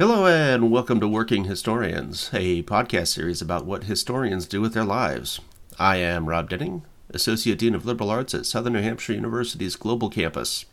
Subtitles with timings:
[0.00, 4.82] Hello, and welcome to Working Historians, a podcast series about what historians do with their
[4.82, 5.40] lives.
[5.78, 10.08] I am Rob Denning, Associate Dean of Liberal Arts at Southern New Hampshire University's Global
[10.08, 10.64] Campus.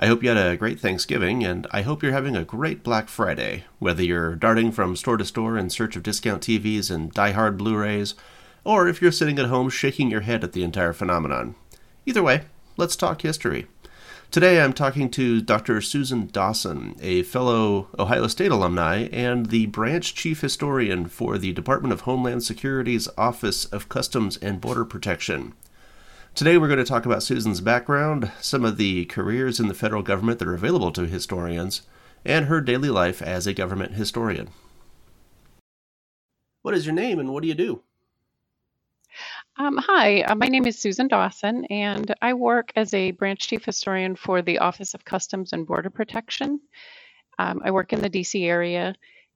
[0.00, 3.08] I hope you had a great Thanksgiving, and I hope you're having a great Black
[3.08, 7.56] Friday, whether you're darting from store to store in search of discount TVs and die-hard
[7.56, 8.16] Blu rays,
[8.64, 11.54] or if you're sitting at home shaking your head at the entire phenomenon.
[12.04, 12.46] Either way,
[12.76, 13.68] let's talk history.
[14.30, 15.80] Today I'm talking to Dr.
[15.80, 21.92] Susan Dawson, a fellow Ohio State alumni and the branch chief historian for the Department
[21.92, 25.52] of Homeland Security's Office of Customs and Border Protection.
[26.36, 30.04] Today we're going to talk about Susan's background, some of the careers in the federal
[30.04, 31.82] government that are available to historians,
[32.24, 34.50] and her daily life as a government historian.
[36.62, 37.82] What is your name and what do you do?
[39.60, 43.62] Um, hi, uh, my name is Susan Dawson, and I work as a branch chief
[43.62, 46.60] historian for the Office of Customs and Border Protection.
[47.38, 48.94] Um, I work in the DC area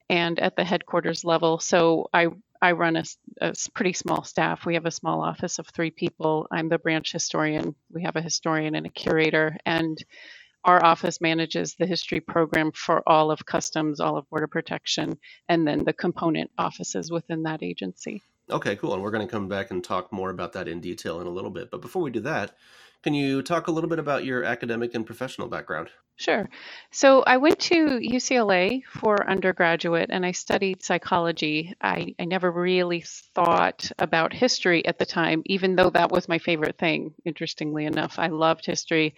[0.08, 2.28] and at the headquarters level, so I
[2.62, 3.04] I run a,
[3.42, 4.64] a, pretty small staff.
[4.64, 6.46] We have a small office of three people.
[6.50, 7.74] I'm the branch historian.
[7.92, 10.02] We have a historian and a curator, and
[10.64, 15.18] our office manages the history program for all of customs, all of border protection,
[15.50, 18.22] and then the component offices within that agency.
[18.50, 18.92] Okay, cool.
[18.92, 21.30] And we're going to come back and talk more about that in detail in a
[21.30, 21.70] little bit.
[21.70, 22.56] But before we do that,
[23.02, 25.90] can you talk a little bit about your academic and professional background?
[26.16, 26.48] Sure.
[26.92, 31.74] So I went to UCLA for undergraduate and I studied psychology.
[31.80, 36.38] I, I never really thought about history at the time, even though that was my
[36.38, 38.18] favorite thing, interestingly enough.
[38.18, 39.16] I loved history.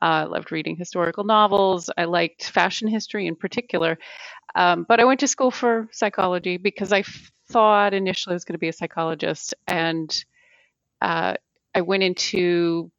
[0.00, 1.90] I uh, loved reading historical novels.
[1.96, 3.98] I liked fashion history in particular.
[4.54, 7.02] Um, but I went to school for psychology because I
[7.48, 10.24] thought initially I was going to be a psychologist, and
[11.00, 11.34] uh,
[11.74, 12.90] I went into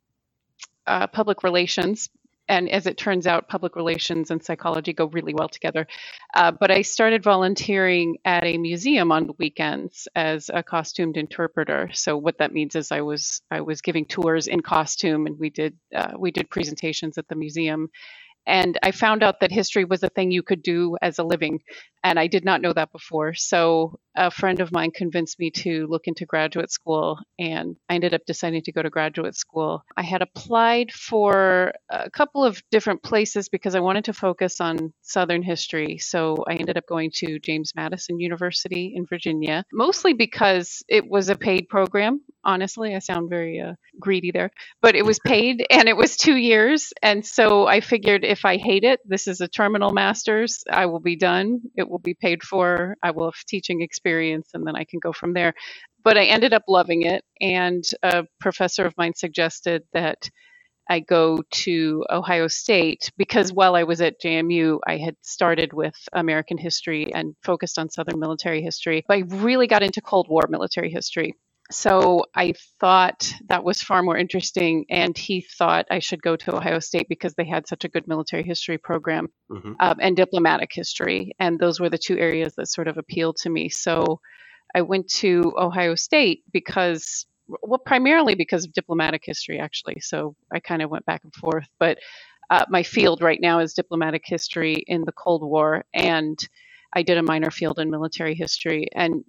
[0.88, 2.10] uh, public relations.
[2.48, 5.86] And as it turns out, public relations and psychology go really well together.
[6.34, 11.92] Uh, but I started volunteering at a museum on weekends as a costumed interpreter.
[11.94, 15.52] So what that means is I was I was giving tours in costume, and we
[15.52, 17.92] did uh, we did presentations at the museum
[18.46, 21.60] and I found out that history was a thing you could do as a living.
[22.04, 23.34] And I did not know that before.
[23.34, 27.20] So a friend of mine convinced me to look into graduate school.
[27.38, 29.84] And I ended up deciding to go to graduate school.
[29.98, 34.94] I had applied for a couple of different places because I wanted to focus on
[35.02, 35.98] Southern history.
[35.98, 41.30] So I ended up going to James Madison University in Virginia, mostly because it was
[41.30, 42.22] a paid program.
[42.46, 44.52] Honestly, I sound very uh, greedy there,
[44.82, 46.94] but it was paid and it was two years.
[47.04, 51.02] And so I figured if I hate it, this is a terminal master's, I will
[51.02, 51.62] be done.
[51.76, 52.96] It will be paid for.
[53.04, 55.54] I will have teaching experience and then I can go from there.
[56.04, 57.24] But I ended up loving it.
[57.42, 60.30] And a professor of mine suggested that
[60.90, 65.96] I go to Ohio State because while I was at JMU, I had started with
[66.14, 69.04] American history and focused on Southern military history.
[69.08, 71.34] But I really got into Cold War military history
[71.72, 74.86] so I thought that was far more interesting.
[74.90, 78.08] And he thought I should go to Ohio State because they had such a good
[78.08, 79.74] military history program mm-hmm.
[79.80, 81.34] um, and diplomatic history.
[81.40, 83.70] And those were the two areas that sort of appealed to me.
[83.70, 84.20] So
[84.74, 90.00] I went to Ohio State because, well, primarily because of diplomatic history, actually.
[90.00, 91.68] So I kind of went back and forth.
[91.80, 92.00] But
[92.50, 95.86] uh, my field right now is diplomatic history in the Cold War.
[95.94, 96.40] And
[96.94, 98.88] I did a minor field in military history.
[98.96, 99.24] And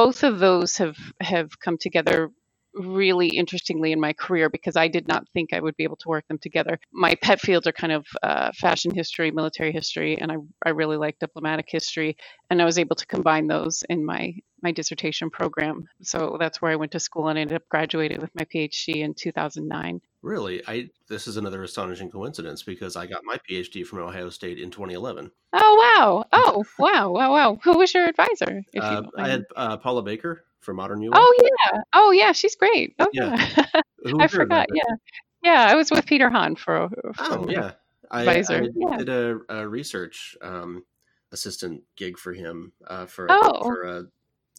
[0.00, 2.30] both of those have have come together
[2.74, 6.08] really interestingly in my career because I did not think I would be able to
[6.08, 6.78] work them together.
[6.92, 10.96] My pet fields are kind of uh, fashion history, military history, and I, I really
[10.96, 12.16] like diplomatic history.
[12.50, 15.84] And I was able to combine those in my, my dissertation program.
[16.02, 19.14] So that's where I went to school and ended up graduating with my PhD in
[19.14, 20.00] 2009.
[20.22, 24.58] Really, I this is another astonishing coincidence because I got my PhD from Ohio State
[24.58, 25.30] in 2011.
[25.54, 26.24] Oh wow!
[26.30, 27.10] Oh wow!
[27.10, 27.32] Wow!
[27.32, 27.58] Wow!
[27.64, 28.62] Who was your advisor?
[28.78, 31.10] Uh, I had uh, Paula Baker for Modern UI.
[31.12, 31.80] Oh yeah!
[31.92, 32.32] Oh yeah!
[32.32, 32.94] She's great.
[32.98, 33.48] Oh yeah!
[33.56, 33.82] yeah.
[34.18, 34.66] I forgot.
[34.72, 34.94] Yeah,
[35.42, 35.66] yeah.
[35.68, 36.88] I was with Peter Hahn for.
[36.88, 37.72] for oh yeah!
[38.12, 38.54] Advisor.
[38.54, 38.96] I, I yeah.
[38.96, 40.84] did a, a research um,
[41.32, 43.62] assistant gig for him uh, for oh.
[43.62, 44.02] for a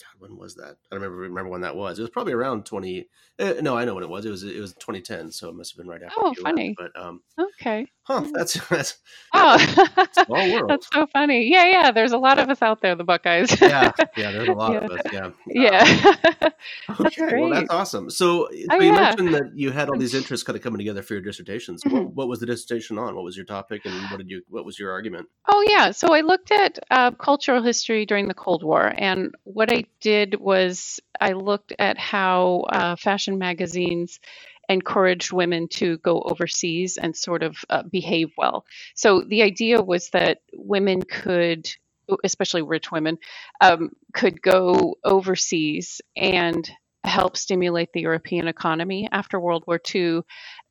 [0.01, 0.77] God, when was that?
[0.91, 1.99] I don't remember remember when that was.
[1.99, 3.07] It was probably around twenty.
[3.37, 4.25] Uh, no, I know when it was.
[4.25, 6.19] It was it was twenty ten, so it must have been right after.
[6.19, 6.75] Oh, funny.
[6.79, 6.93] Left.
[6.93, 7.87] But um, okay.
[8.11, 8.25] Huh?
[8.33, 8.97] That's that's
[9.33, 9.57] oh,
[10.25, 10.69] small world.
[10.69, 11.49] That's so funny.
[11.49, 11.91] Yeah, yeah.
[11.91, 13.59] There's a lot of us out there, the Buckeyes.
[13.61, 14.31] yeah, yeah.
[14.31, 14.79] There's a lot yeah.
[14.79, 15.01] of us.
[15.13, 15.29] Yeah.
[15.47, 16.51] Yeah.
[16.89, 17.39] Um, okay.
[17.39, 18.09] Well, that's awesome.
[18.09, 18.99] So, so oh, you yeah.
[18.99, 21.83] mentioned that you had all these interests kind of coming together for your dissertations.
[21.83, 21.97] Mm-hmm.
[21.97, 23.15] What, what, was the dissertation on?
[23.15, 24.41] What was your topic, and what did you?
[24.49, 25.27] What was your argument?
[25.47, 25.91] Oh yeah.
[25.91, 30.39] So I looked at uh, cultural history during the Cold War, and what I did
[30.39, 34.19] was I looked at how uh, fashion magazines
[34.71, 38.65] encouraged women to go overseas and sort of uh, behave well.
[38.95, 41.69] So the idea was that women could
[42.23, 43.17] especially rich women,
[43.61, 46.69] um, could go overseas and
[47.03, 50.21] help stimulate the European economy after World War II.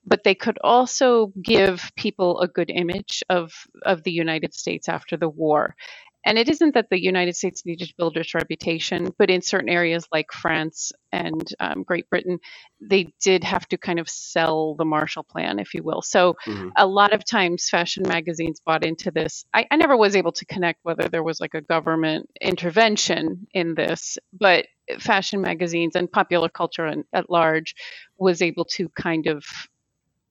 [0.06, 3.52] But they could also give people a good image of,
[3.84, 5.76] of the United States after the war.
[6.24, 9.70] And it isn't that the United States needed to build its reputation, but in certain
[9.70, 12.38] areas like France and um, Great Britain,
[12.80, 16.02] they did have to kind of sell the Marshall Plan, if you will.
[16.02, 16.68] So mm-hmm.
[16.76, 19.44] a lot of times fashion magazines bought into this.
[19.54, 23.74] I, I never was able to connect whether there was like a government intervention in
[23.74, 24.66] this, but
[24.98, 27.74] fashion magazines and popular culture at large
[28.18, 29.44] was able to kind of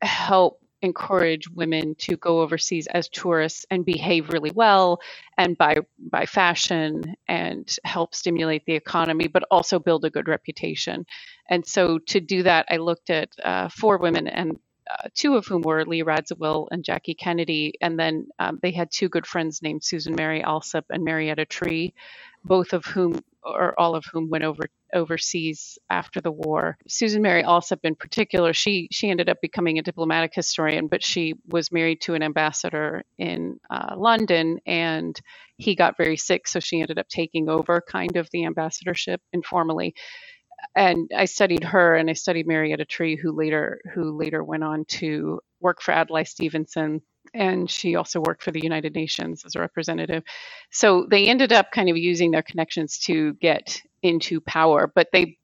[0.01, 4.99] help encourage women to go overseas as tourists and behave really well
[5.37, 11.05] and buy buy fashion and help stimulate the economy, but also build a good reputation.
[11.49, 14.59] And so to do that, I looked at uh, four women and.
[14.91, 18.89] Uh, two of whom were Lee Radziwill and Jackie Kennedy, and then um, they had
[18.89, 21.93] two good friends named Susan Mary Alsop and Marietta Tree,
[22.43, 26.77] both of whom or all of whom went over overseas after the war.
[26.87, 31.35] Susan Mary Alsop, in particular, she she ended up becoming a diplomatic historian, but she
[31.47, 35.19] was married to an ambassador in uh, London, and
[35.57, 39.93] he got very sick, so she ended up taking over kind of the ambassadorship informally.
[40.75, 44.85] And I studied her, and I studied Marietta Tree, who later who later went on
[44.85, 47.01] to work for Adlai Stevenson
[47.33, 50.23] and she also worked for the United Nations as a representative.
[50.71, 55.37] So they ended up kind of using their connections to get into power, but they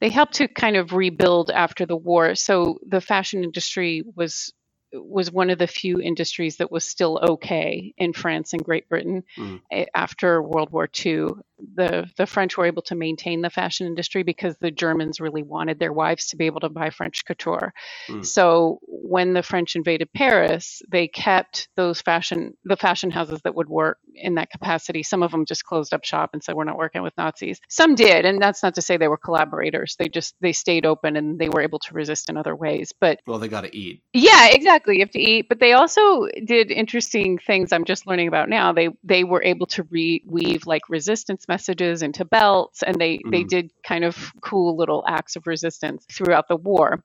[0.00, 2.34] they helped to kind of rebuild after the war.
[2.34, 4.52] So the fashion industry was
[4.92, 9.24] was one of the few industries that was still okay in France and Great Britain
[9.36, 9.60] mm.
[9.94, 11.30] after World War II
[11.74, 15.78] the the French were able to maintain the fashion industry because the Germans really wanted
[15.78, 17.72] their wives to be able to buy French couture.
[18.08, 18.24] Mm.
[18.24, 23.68] So when the French invaded Paris, they kept those fashion the fashion houses that would
[23.68, 25.02] work in that capacity.
[25.02, 27.60] Some of them just closed up shop and said we're not working with Nazis.
[27.68, 29.96] Some did, and that's not to say they were collaborators.
[29.98, 32.92] They just they stayed open and they were able to resist in other ways.
[32.98, 34.02] But well, they got to eat.
[34.12, 34.96] Yeah, exactly.
[34.96, 37.72] You have to eat, but they also did interesting things.
[37.72, 38.72] I'm just learning about now.
[38.72, 43.30] They they were able to reweave like resistance messages into belts, and they mm.
[43.30, 47.02] they did kind of cool little acts of resistance throughout the war.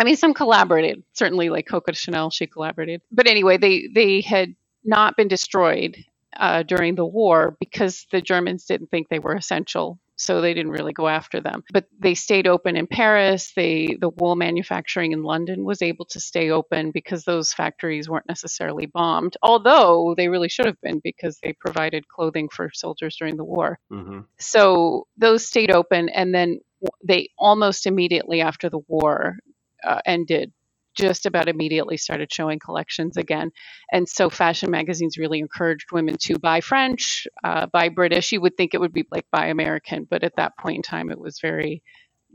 [0.00, 1.02] I mean, some collaborated.
[1.12, 3.02] Certainly, like Coco Chanel, she collaborated.
[3.10, 4.54] But anyway, they they had
[4.84, 5.96] not been destroyed
[6.36, 10.70] uh, during the war because the Germans didn't think they were essential so they didn't
[10.70, 11.64] really go after them.
[11.72, 13.52] But they stayed open in Paris.
[13.56, 18.28] They the wool manufacturing in London was able to stay open because those factories weren't
[18.28, 23.36] necessarily bombed, although they really should have been because they provided clothing for soldiers during
[23.36, 23.78] the war.
[23.90, 24.20] Mm-hmm.
[24.38, 26.60] So those stayed open, and then
[27.02, 29.38] they almost immediately after the war
[29.84, 30.52] uh, ended
[30.94, 33.50] just about immediately started showing collections again.
[33.92, 38.32] And so fashion magazines really encouraged women to buy French, uh, buy British.
[38.32, 41.10] You would think it would be like buy American, but at that point in time,
[41.10, 41.82] it was very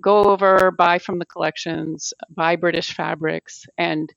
[0.02, 3.66] go over, buy from the collections, buy British fabrics.
[3.78, 4.14] And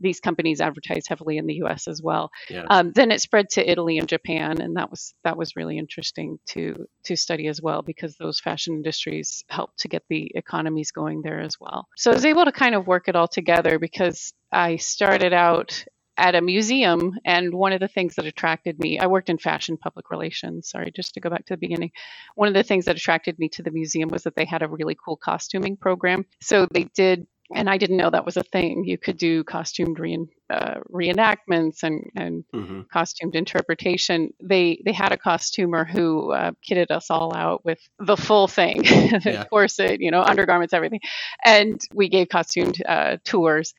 [0.00, 1.88] these companies advertise heavily in the U.S.
[1.88, 2.30] as well.
[2.48, 2.64] Yeah.
[2.68, 6.38] Um, then it spread to Italy and Japan, and that was that was really interesting
[6.48, 11.22] to to study as well because those fashion industries helped to get the economies going
[11.22, 11.88] there as well.
[11.96, 15.84] So I was able to kind of work it all together because I started out
[16.18, 19.76] at a museum and one of the things that attracted me i worked in fashion
[19.76, 21.92] public relations sorry just to go back to the beginning
[22.34, 24.68] one of the things that attracted me to the museum was that they had a
[24.68, 28.84] really cool costuming program so they did and I didn't know that was a thing.
[28.84, 32.82] You could do costumed re- uh, reenactments and, and mm-hmm.
[32.92, 34.32] costumed interpretation.
[34.42, 38.82] They they had a costumer who uh, kitted us all out with the full thing,
[38.82, 39.44] the yeah.
[39.44, 41.00] corset, you know, undergarments, everything,
[41.44, 43.74] and we gave costumed uh, tours.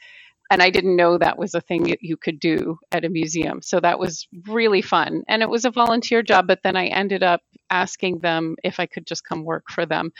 [0.51, 3.61] And I didn't know that was a thing that you could do at a museum.
[3.61, 5.21] So that was really fun.
[5.27, 8.87] And it was a volunteer job, but then I ended up asking them if I
[8.87, 10.11] could just come work for them.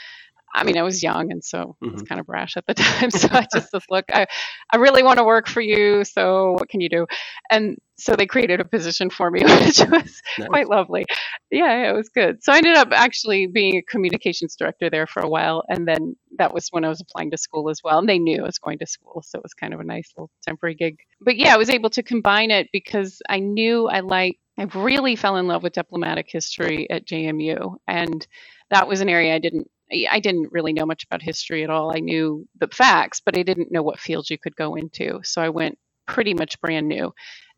[0.52, 1.90] I mean, I was young and so mm-hmm.
[1.90, 3.10] I was kind of brash at the time.
[3.10, 4.26] So I just said, look, I,
[4.72, 6.04] I really want to work for you.
[6.04, 7.06] So what can you do?
[7.50, 10.48] And so they created a position for me, which was nice.
[10.48, 11.04] quite lovely.
[11.50, 12.42] Yeah, it was good.
[12.42, 15.62] So I ended up actually being a communications director there for a while.
[15.68, 17.98] And then that was when I was applying to school as well.
[17.98, 19.22] And they knew I was going to school.
[19.24, 20.98] So it was kind of a nice little temporary gig.
[21.20, 25.16] But yeah, I was able to combine it because I knew I like, I really
[25.16, 27.76] fell in love with diplomatic history at JMU.
[27.86, 28.26] And
[28.70, 31.94] that was an area I didn't I didn't really know much about history at all.
[31.94, 35.20] I knew the facts, but I didn't know what fields you could go into.
[35.24, 37.12] So I went pretty much brand new.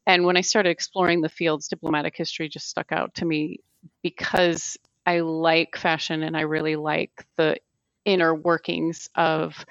[0.07, 3.61] And when I started exploring the fields, diplomatic history just stuck out to me
[4.03, 7.57] because I like fashion and I really like the
[8.05, 9.65] inner workings of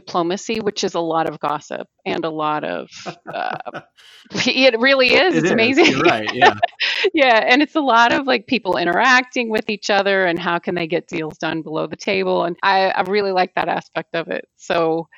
[0.00, 2.88] diplomacy, which is a lot of gossip and a lot of.
[3.32, 3.80] Uh,
[4.46, 5.36] it really is.
[5.36, 5.52] It it's is.
[5.52, 5.86] amazing.
[5.86, 6.30] You're right.
[6.32, 6.54] Yeah.
[7.14, 10.74] yeah, and it's a lot of like people interacting with each other and how can
[10.74, 14.28] they get deals done below the table, and I, I really like that aspect of
[14.28, 14.46] it.
[14.56, 15.08] So,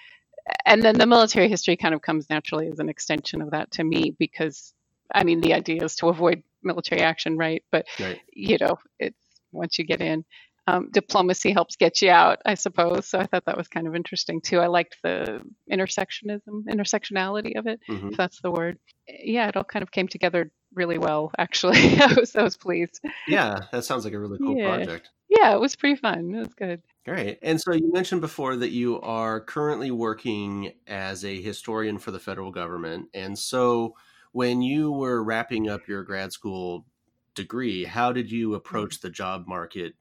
[0.66, 3.84] and then the military history kind of comes naturally as an extension of that to
[3.84, 4.74] me because,
[5.14, 7.64] I mean, the idea is to avoid military action, right?
[7.72, 8.20] But Right.
[8.32, 9.18] you know, it's
[9.52, 10.24] once you get in.
[10.70, 13.06] Um, diplomacy helps get you out, I suppose.
[13.08, 14.60] So I thought that was kind of interesting too.
[14.60, 18.78] I liked the intersectionism, intersectionality of it, hmm if that's the word.
[19.08, 21.78] Yeah, it all kind of came together really well, actually.
[22.00, 23.00] I was, I was pleased.
[23.26, 24.76] Yeah, that sounds like a really cool Yeah.
[24.76, 25.10] project.
[25.28, 26.34] Yeah, it was pretty fun.
[26.34, 26.82] It was good.
[27.04, 27.38] Great.
[27.42, 32.18] And so you mentioned before that you are currently working as a historian for the
[32.18, 33.08] federal government.
[33.14, 33.94] And so
[34.32, 36.86] when you were wrapping up your grad school
[37.34, 39.94] degree, how did you approach the job market?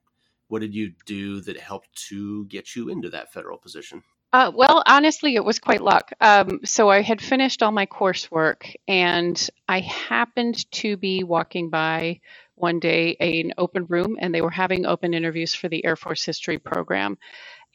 [0.50, 4.02] What did you do that helped to get you into that federal position?
[4.32, 6.12] Uh, well, honestly, it was quite luck.
[6.20, 12.20] Um, so I had finished all my coursework, and I happened to be walking by
[12.56, 16.24] one day an open room, and they were having open interviews for the Air Force
[16.24, 17.16] History program.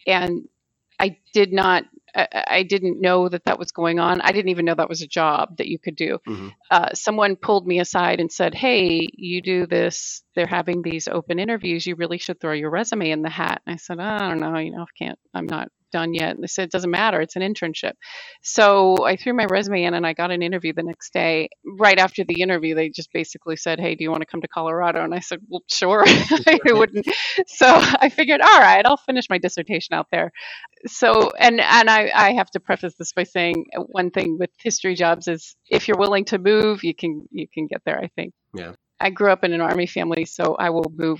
[0.05, 0.48] And
[1.00, 4.22] I did not, I, I didn't know that that was going on.
[4.22, 6.19] I didn't even know that was a job that you could do.
[6.27, 6.53] Mhm.
[6.72, 10.24] Uh, someone pulled me aside and said, "Hey, you do this.
[10.36, 11.86] They're having these open interviews.
[11.86, 14.57] You really should throw your resume in the hat." And I said, "I don't know.
[14.57, 15.19] You know, I can't.
[15.34, 17.21] I'm not done yet." And they said, "It doesn't matter.
[17.21, 17.93] It's an internship."
[18.41, 21.49] So I threw my resume in, and I got an interview the next day.
[21.65, 24.47] Right after the interview, they just basically said, "Hey, do you want to come to
[24.47, 27.07] Colorado?" And I said, "Well, sure." I wouldn't.
[27.47, 30.31] So I figured, all right, I'll finish my dissertation out there
[30.87, 34.95] so and and I, I have to preface this by saying one thing with history
[34.95, 38.33] jobs is if you're willing to move you can you can get there i think
[38.53, 38.73] Yeah.
[38.99, 41.19] i grew up in an army family so i will move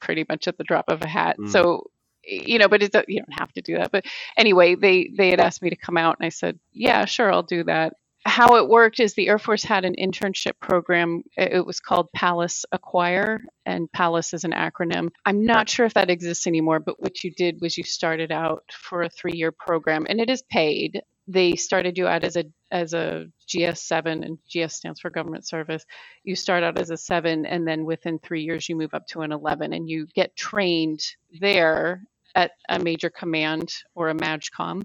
[0.00, 1.50] pretty much at the drop of a hat Mm.
[1.50, 1.84] so
[2.24, 3.92] you know but it, you don't have to do that.
[3.92, 4.04] But
[4.36, 7.42] anyway they they had asked me to come out and i said yeah sure i'll
[7.42, 7.94] do that.
[8.24, 11.24] How it worked is the air force had an internship program.
[11.36, 15.10] It it was called palace acquire and palace is an acronym.
[15.26, 18.64] I'm not sure if that exists anymore but what you did was you started out
[18.72, 21.02] for a three year program and it is paid.
[21.28, 25.84] They started you out as a as a gs7 and gs stands for government service
[26.24, 29.20] you start out as a 7 and then within three years you move up to
[29.20, 31.00] an 11 and you get trained
[31.40, 32.02] there
[32.34, 34.82] at a major command or a MAJCOM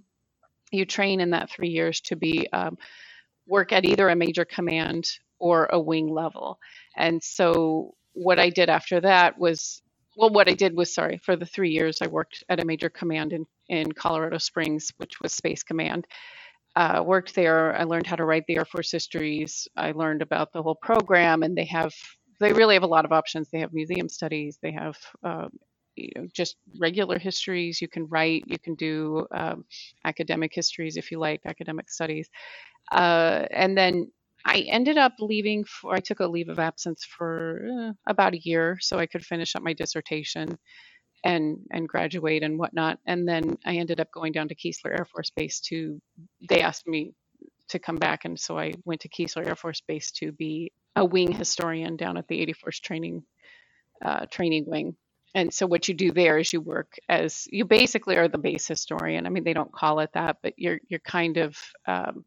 [0.72, 2.78] you train in that three years to be um,
[3.48, 6.60] work at either a major command or a wing level.
[6.96, 9.82] And so what I did after that was
[10.18, 12.90] well, what I did was sorry, for the three years I worked at a major
[12.90, 16.08] command in, in Colorado Springs, which was Space Command.
[16.78, 17.76] Uh, worked there.
[17.76, 19.68] I learned how to write the Air Force histories.
[19.76, 21.92] I learned about the whole program, and they have
[22.40, 23.50] they really have a lot of options.
[23.50, 24.60] They have museum studies.
[24.62, 25.50] They have um,
[25.96, 27.82] you know just regular histories.
[27.82, 28.44] You can write.
[28.46, 29.66] You can do um,
[30.06, 32.30] academic histories if you like academic studies.
[32.92, 34.12] Uh, and then
[34.46, 38.40] I ended up leaving for, I took a leave of absence for uh, about a
[38.44, 40.60] year so I could finish up my dissertation
[41.24, 43.00] and and graduate and whatnot.
[43.06, 46.02] And then I ended up going down to Keesler Air Force Base to,
[46.50, 47.14] they asked me
[47.70, 48.26] to come back.
[48.26, 52.18] And so I went to Keesler Air Force Base to be a wing historian down
[52.18, 53.24] at the 81st Training
[54.04, 54.96] uh, Training Wing.
[55.36, 58.68] And so what you do there is you work as you basically are the base
[58.68, 59.26] historian.
[59.26, 62.26] I mean, they don't call it that, but you're you're kind of um,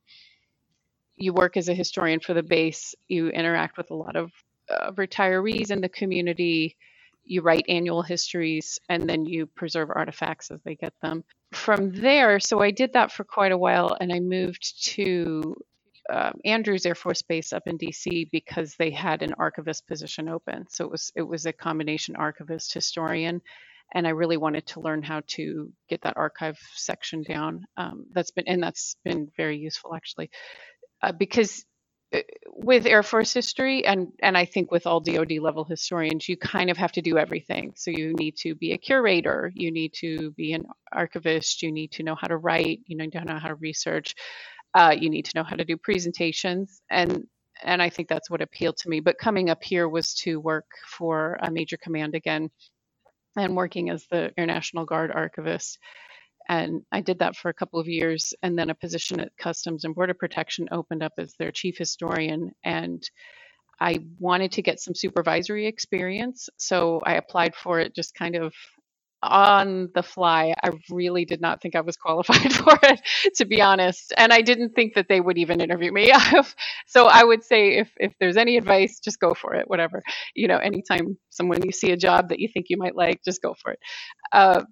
[1.16, 2.94] you work as a historian for the base.
[3.08, 4.30] You interact with a lot of
[4.70, 6.76] uh, retirees in the community.
[7.24, 11.24] You write annual histories, and then you preserve artifacts as they get them.
[11.52, 15.56] From there, so I did that for quite a while, and I moved to
[16.10, 20.66] uh, Andrews Air Force Base up in DC because they had an archivist position open.
[20.68, 23.42] So it was it was a combination archivist historian,
[23.94, 27.64] and I really wanted to learn how to get that archive section down.
[27.76, 30.30] Um, that's been and that's been very useful actually
[31.02, 31.64] uh, because
[32.46, 36.70] with Air Force history and and I think with all DoD level historians, you kind
[36.70, 37.72] of have to do everything.
[37.76, 41.92] So you need to be a curator, you need to be an archivist, you need
[41.92, 44.14] to know how to write, you need to know how to research,
[44.74, 47.24] uh, you need to know how to do presentations, and
[47.62, 49.00] and I think that's what appealed to me.
[49.00, 52.50] But coming up here was to work for a major command again,
[53.36, 55.78] and working as the Air National Guard archivist
[56.50, 58.34] and I did that for a couple of years.
[58.42, 62.50] And then a position at Customs and Border Protection opened up as their chief historian.
[62.64, 63.08] And
[63.80, 66.48] I wanted to get some supervisory experience.
[66.56, 68.52] So I applied for it just kind of
[69.22, 70.52] on the fly.
[70.60, 73.00] I really did not think I was qualified for it,
[73.36, 74.12] to be honest.
[74.16, 76.12] And I didn't think that they would even interview me.
[76.88, 80.02] so I would say if, if there's any advice, just go for it, whatever.
[80.34, 83.40] You know, anytime someone you see a job that you think you might like, just
[83.40, 83.78] go for it.
[84.32, 84.64] Uh,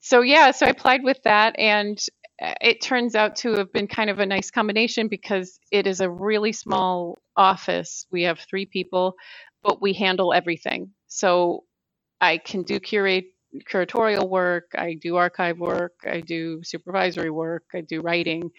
[0.00, 1.98] so yeah, so I applied with that, and
[2.42, 6.00] uh, it turns out to have been kind of a nice combination because it is
[6.00, 8.06] a really small office.
[8.10, 9.14] We have three people,
[9.62, 10.90] but we handle everything.
[11.08, 11.64] So
[12.20, 13.26] I can do curate
[13.70, 18.50] curatorial work, I do archive work, I do supervisory work, I do writing,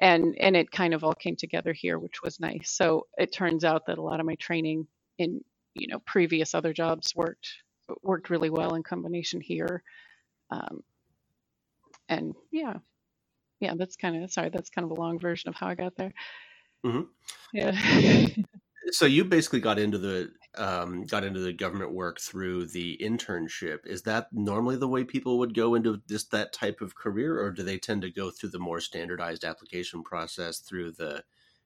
[0.00, 2.70] and and it kind of all came together here, which was nice.
[2.70, 4.86] So it turns out that a lot of my training
[5.18, 5.40] in
[5.74, 7.48] you know previous other jobs worked
[8.02, 9.82] worked really well in combination here.
[10.50, 10.82] Um,
[12.08, 12.74] and yeah,
[13.60, 15.96] yeah, that's kind of sorry, that's kind of a long version of how I got
[15.96, 16.12] there.
[16.84, 17.02] Mm-hmm.
[17.52, 18.26] Yeah.
[18.90, 23.86] so you basically got into the um, got into the government work through the internship.
[23.86, 27.50] Is that normally the way people would go into just that type of career, or
[27.50, 31.24] do they tend to go through the more standardized application process through the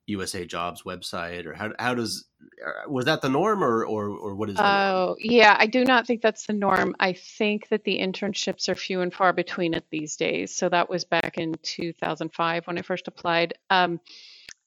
[0.09, 2.25] USA Jobs website, or how how does
[2.67, 4.57] uh, was that the norm, or or or what is?
[4.59, 6.97] Oh, yeah, I do not think that's the norm.
[6.99, 10.55] I think that the internships are few and far between at these days.
[10.55, 13.55] So that was back in 2005 when I first applied.
[13.71, 14.01] Um,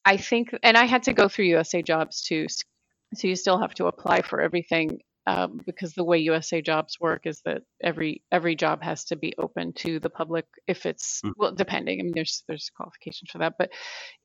[0.06, 2.48] I think, and I had to go through USA Jobs too.
[3.14, 7.26] So you still have to apply for everything um, because the way USA Jobs work
[7.26, 11.32] is that every every job has to be open to the public if it's mm.
[11.38, 12.00] well, depending.
[12.00, 13.72] I mean, there's there's qualifications for that, but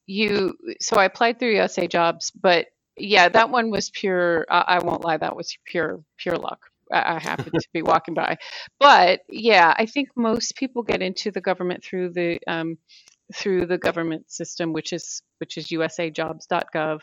[0.06, 0.54] you.
[0.80, 4.46] So I applied through USA Jobs, but yeah, that one was pure.
[4.50, 6.60] I, I won't lie, that was pure pure luck.
[6.92, 8.38] I, I happened to be walking by,
[8.80, 12.78] but yeah, I think most people get into the government through the um,
[13.32, 17.00] through the government system, which is which is usajobs.gov.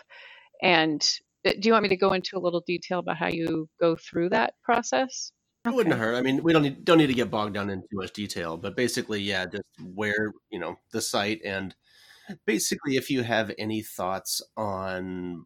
[0.61, 3.67] And Uh, do you want me to go into a little detail about how you
[3.79, 5.31] go through that process?
[5.65, 5.75] It okay.
[5.75, 6.15] wouldn't hurt.
[6.15, 8.57] I mean, we don't need don't need to get bogged down in too much detail,
[8.57, 11.75] but basically, yeah, just where you know the site and
[12.45, 15.45] basically if you have any thoughts on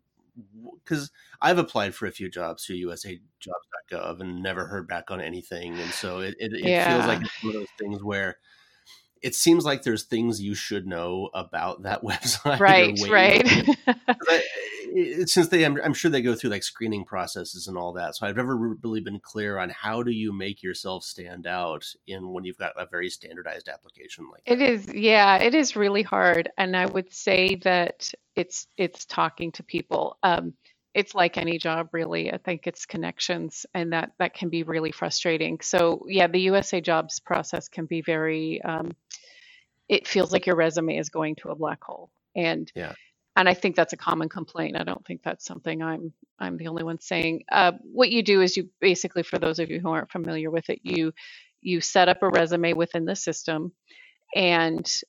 [0.83, 1.11] because
[1.41, 5.91] I've applied for a few jobs through usajobs.gov and never heard back on anything, and
[5.91, 6.95] so it, it, it yeah.
[6.95, 8.37] feels like it's one of those things where
[9.21, 12.59] it seems like there's things you should know about that website.
[12.59, 13.77] Right, right.
[13.87, 14.43] I,
[15.25, 18.15] since they, I'm, I'm, sure they go through like screening processes and all that.
[18.15, 22.31] So I've never really been clear on how do you make yourself stand out in
[22.31, 24.53] when you've got a very standardized application like that.
[24.53, 26.49] It is, yeah, it is really hard.
[26.57, 30.17] And I would say that it's it's talking to people.
[30.23, 30.53] Um,
[30.93, 34.91] it's like any job really i think it's connections and that that can be really
[34.91, 38.91] frustrating so yeah the usa jobs process can be very um,
[39.87, 42.93] it feels like your resume is going to a black hole and yeah
[43.37, 46.67] and i think that's a common complaint i don't think that's something i'm i'm the
[46.67, 49.89] only one saying uh, what you do is you basically for those of you who
[49.89, 51.13] aren't familiar with it you
[51.61, 53.73] you set up a resume within the system
[54.35, 55.01] and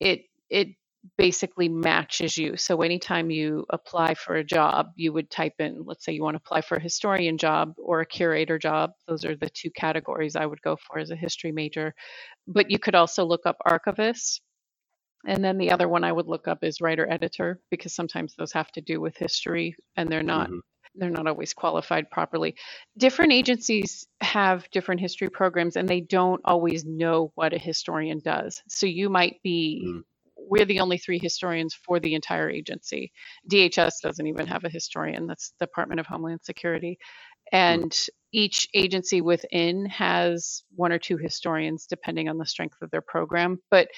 [0.00, 0.68] it it
[1.18, 2.56] basically matches you.
[2.56, 6.36] So anytime you apply for a job, you would type in, let's say you want
[6.36, 8.92] to apply for a historian job or a curator job.
[9.08, 11.94] Those are the two categories I would go for as a history major.
[12.48, 14.42] But you could also look up archivist.
[15.26, 18.52] And then the other one I would look up is writer editor because sometimes those
[18.52, 20.58] have to do with history and they're not mm-hmm.
[20.94, 22.54] they're not always qualified properly.
[22.96, 28.62] Different agencies have different history programs and they don't always know what a historian does.
[28.68, 30.02] So you might be mm
[30.48, 33.12] we're the only three historians for the entire agency.
[33.50, 36.98] DHS doesn't even have a historian, that's Department of Homeland Security.
[37.52, 38.08] And mm.
[38.32, 43.58] each agency within has one or two historians, depending on the strength of their program.
[43.70, 43.88] But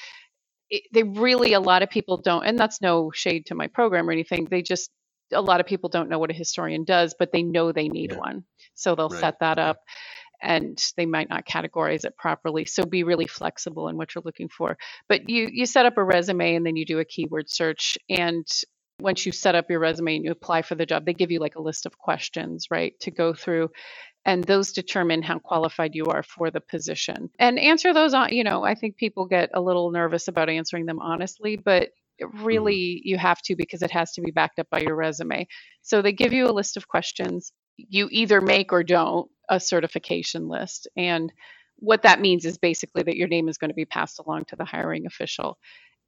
[0.70, 4.08] it, they really, a lot of people don't, and that's no shade to my program
[4.08, 4.46] or anything.
[4.50, 4.90] They just,
[5.32, 8.12] a lot of people don't know what a historian does, but they know they need
[8.12, 8.18] yeah.
[8.18, 8.44] one.
[8.74, 9.20] So they'll right.
[9.20, 9.78] set that up
[10.42, 12.64] and they might not categorize it properly.
[12.64, 14.78] So be really flexible in what you're looking for.
[15.08, 18.46] But you you set up a resume and then you do a keyword search and
[19.00, 21.40] once you set up your resume and you apply for the job, they give you
[21.40, 23.70] like a list of questions, right, to go through
[24.24, 27.30] and those determine how qualified you are for the position.
[27.38, 30.86] And answer those on, you know, I think people get a little nervous about answering
[30.86, 31.90] them honestly, but
[32.42, 33.08] really mm-hmm.
[33.08, 35.46] you have to because it has to be backed up by your resume.
[35.82, 37.52] So they give you a list of questions.
[37.76, 40.86] You either make or don't a certification list.
[40.96, 41.32] And
[41.76, 44.56] what that means is basically that your name is going to be passed along to
[44.56, 45.58] the hiring official.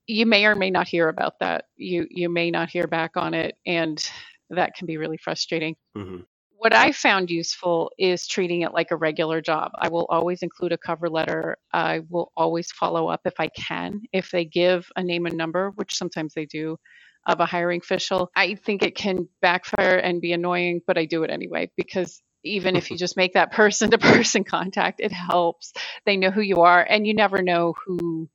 [0.06, 1.66] You may or may not hear about that.
[1.76, 4.04] You you may not hear back on it, and
[4.50, 5.76] that can be really frustrating.
[5.96, 6.22] Mm-hmm.
[6.62, 9.72] What I found useful is treating it like a regular job.
[9.76, 11.58] I will always include a cover letter.
[11.72, 14.02] I will always follow up if I can.
[14.12, 16.78] If they give a name and number, which sometimes they do,
[17.26, 21.24] of a hiring official, I think it can backfire and be annoying, but I do
[21.24, 25.74] it anyway because even if you just make that person to person contact, it helps.
[26.06, 28.30] They know who you are, and you never know who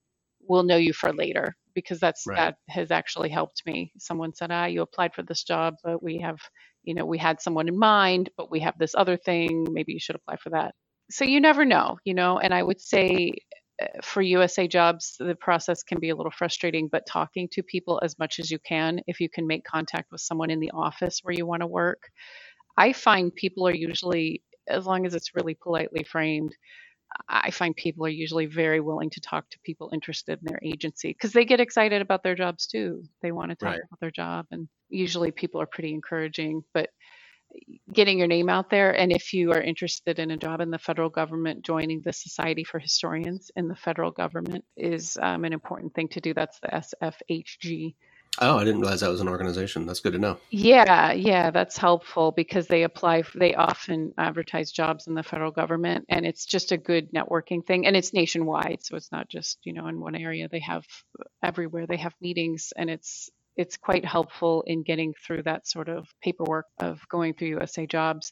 [0.48, 2.38] will know you for later because that's right.
[2.38, 3.94] that has actually helped me.
[4.00, 6.40] Someone said, "Ah, you applied for this job, but we have,
[6.88, 9.68] you know, we had someone in mind, but we have this other thing.
[9.72, 10.74] Maybe you should apply for that."
[11.12, 12.40] So you never know, you know.
[12.40, 13.34] And I would say
[13.82, 18.00] uh, for USA jobs, the process can be a little frustrating, but talking to people
[18.04, 21.20] as much as you can, if you can make contact with someone in the office
[21.24, 22.02] where you want to work,
[22.78, 26.56] I find people are usually, as long as it's really politely framed,
[27.30, 31.10] I find people are usually very willing to talk to people interested in their agency
[31.10, 33.04] because they get excited about their jobs too.
[33.22, 33.82] They want to talk Right.
[33.90, 36.64] about their job, and usually people are pretty encouraging.
[36.74, 36.90] But
[37.94, 40.80] getting your name out there, and if you are interested in a job in the
[40.80, 45.94] federal government, joining the Society for Historians in the federal government is um, an important
[45.96, 46.34] thing to do.
[46.34, 47.96] That's the SFHG.
[48.40, 49.86] Oh, I didn't realize that was an organization.
[49.86, 50.38] That's good to know.
[50.52, 56.06] Yeah, yeah, that's helpful because they apply, they often advertise jobs in the federal government,
[56.10, 57.88] and it's just a good networking thing.
[57.88, 60.48] And it's nationwide, so it's not just, you know, in one area.
[60.50, 60.86] They have
[61.44, 66.08] everywhere, they have meetings, and it's it's quite helpful in getting through that sort of
[66.22, 68.32] paperwork of going through USA jobs.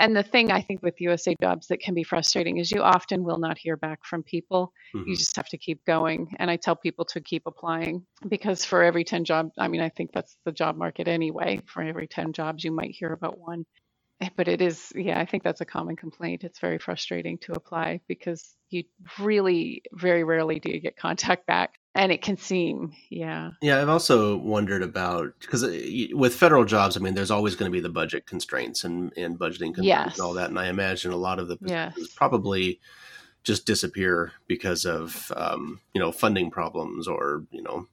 [0.00, 3.22] And the thing I think with USA jobs that can be frustrating is you often
[3.22, 4.72] will not hear back from people.
[4.94, 6.34] hmm You just have to keep going.
[6.38, 9.90] And I tell people to keep applying because for every 10 jobs, I mean, I
[9.90, 11.60] think that's the job market anyway.
[11.66, 13.66] For every 10 jobs, you might hear about one.
[14.22, 16.44] Eh, But it is, yeah, I think that's a common complaint.
[16.44, 18.84] It's very frustrating to apply because you
[19.18, 21.79] really, very rarely do you get contact back.
[21.94, 25.62] And it can seem, yeah, Yeah, I've also wondered about because
[26.12, 29.38] with federal jobs, I mean, there's always going to be the budget constraints and, and
[29.38, 30.50] budgeting constraints and all that.
[30.50, 32.78] And I imagine a lot of the yes, probably
[33.42, 37.86] just disappear because of um, you know funding problems or you know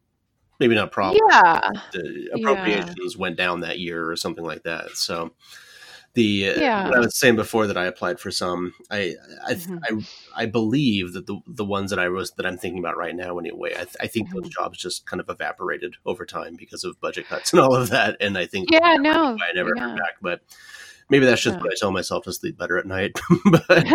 [0.59, 1.21] maybe not problems.
[1.31, 4.91] yeah, The yeah, appropriations went down that year or something like that.
[4.91, 5.31] So
[6.17, 6.83] the yeah.
[6.83, 9.13] what I was saying before that I applied for some, I
[9.47, 9.91] I hmm I,
[10.35, 13.37] I believe that the the ones that I was that I'm thinking about right now
[13.37, 16.83] anyway, I, th- I think those hmm jobs just kind of evaporated over time because
[16.83, 19.95] of budget cuts and all of that, and I think Yeah, no, I never heard
[19.95, 20.15] back.
[20.21, 20.41] But
[21.09, 21.61] maybe that's just yeah.
[21.61, 23.19] what I tell myself to sleep better at night.
[23.51, 23.87] but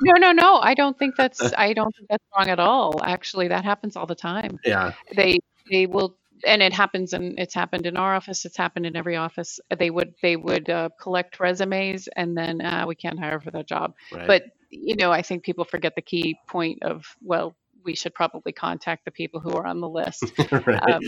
[0.00, 0.56] No, no, no.
[0.56, 3.02] I don't think that's I don't think that's wrong at all.
[3.04, 4.58] Actually, that happens all the time.
[4.64, 5.38] yeah, They
[5.70, 9.16] they will and it happens and it's happened in our office, it's happened in every
[9.16, 9.60] office.
[9.76, 13.66] They would they would uh, collect resumes and then uh, we can't hire for that
[13.66, 13.94] job.
[14.12, 18.14] right, But you know, I think people forget the key point of well, we should
[18.14, 20.32] probably contact the people who are on the list.
[20.52, 20.82] right.
[20.82, 21.00] Um,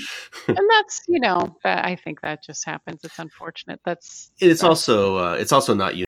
[0.49, 3.01] and that's, you know, I think that just happens.
[3.05, 3.81] It's unfortunate.
[3.85, 6.07] That's It's that's also uh, it's also not unique.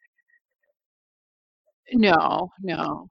[1.93, 3.09] no, no.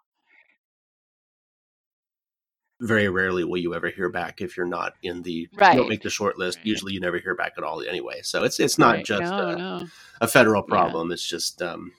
[2.82, 5.74] Very rarely will you ever hear back if you're not in the right.
[5.74, 6.58] you don't make the short list.
[6.58, 6.66] Right.
[6.68, 8.22] Usually, you never hear back at all anyway.
[8.24, 9.06] So it's it's not Right.
[9.06, 9.88] just No, a, no.
[10.20, 10.74] a federal Yeah.
[10.76, 11.12] problem.
[11.12, 11.94] It's just um,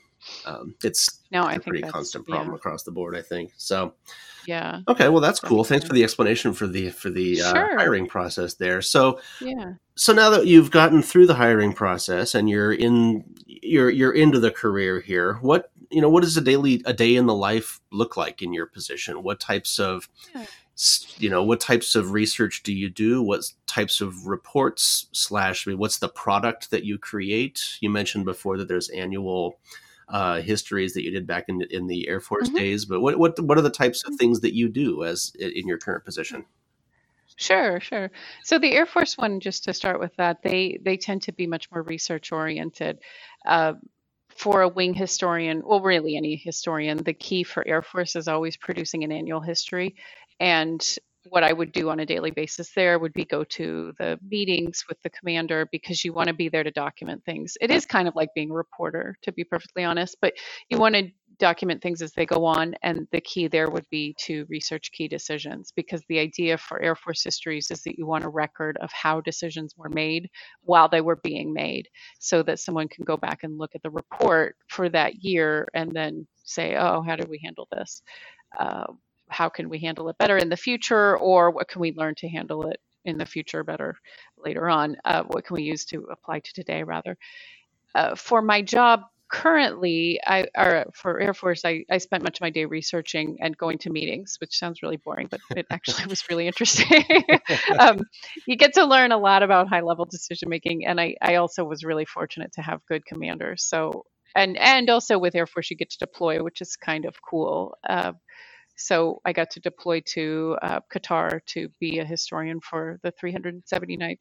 [0.44, 3.16] um, it's No, it's I a think pretty that's constant yeah, problem across the board.
[3.16, 3.94] I think so.
[4.46, 5.62] yeah, Okay, well that's cool.
[5.64, 8.82] Thanks for the explanation for the for the uh, hiring process there.
[8.82, 9.74] So Yeah.
[9.94, 14.40] so now that you've gotten through the hiring process and you're in you're you're into
[14.40, 17.80] the career here, what you know what does a daily a day in the life
[17.92, 19.22] look like in your position?
[19.22, 20.46] What types of Yeah.
[21.18, 25.70] You know what types of research do you do what types of reports slash I
[25.70, 29.58] mean, what's the product that you create you mentioned before that there's annual
[30.08, 33.18] uh, histories that you did back in in the Air Force hmm days but what
[33.18, 36.44] what what are the types of things that you do as in your current position
[37.36, 38.10] Sure, sure.
[38.44, 41.46] So the Air Force one, just to start with that, they they tend to be
[41.46, 42.98] much more research oriented.
[43.46, 43.74] Uh,
[44.28, 48.56] for a wing historian, well, really any historian, the key for Air Force is always
[48.56, 49.94] producing an annual history.
[50.42, 50.84] And
[51.30, 54.84] what I would do on a daily basis there would be go to the meetings
[54.88, 57.56] with the commander because you want to be there to document things.
[57.60, 60.34] It is kind of like being a reporter, to be perfectly honest, but
[60.68, 62.74] you want to document things as they go on.
[62.82, 66.96] And the key there would be to research key decisions because the idea for Air
[66.96, 70.28] Force histories is that you want a record of how decisions were made
[70.62, 73.90] while they were being made so that someone can go back and look at the
[73.90, 78.02] report for that year and then say, oh, how did we handle this?
[78.58, 78.92] Uh,
[79.32, 81.16] how can we handle it better in the future?
[81.16, 83.96] Or what can we learn to handle it in the future better
[84.36, 84.96] later on?
[85.04, 87.16] Uh, what can we use to apply to today, rather?
[87.94, 92.42] Uh, for my job currently, I or for Air Force, I, I spent much of
[92.42, 96.28] my day researching and going to meetings, which sounds really boring, but it actually was
[96.28, 97.02] really interesting.
[97.78, 98.00] um,
[98.46, 101.64] you get to learn a lot about high level decision making, and I, I also
[101.64, 103.64] was really fortunate to have good commanders.
[103.64, 107.16] So and and also with Air Force, you get to deploy, which is kind of
[107.22, 107.74] cool.
[107.88, 108.12] Uh,
[108.76, 114.18] so I got to deploy to uh, Qatar to be a historian for the 379th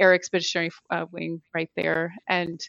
[0.00, 2.60] Air Expeditionary uh, Wing right there, and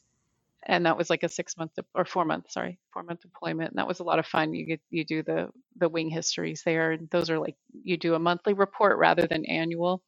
[0.67, 3.71] and that was like a six month or four month sorry four month deployment.
[3.71, 4.53] And that was a lot of fun.
[4.53, 6.91] You get you do the the wing histories there.
[6.93, 10.03] And those are like you do a monthly report rather than annual.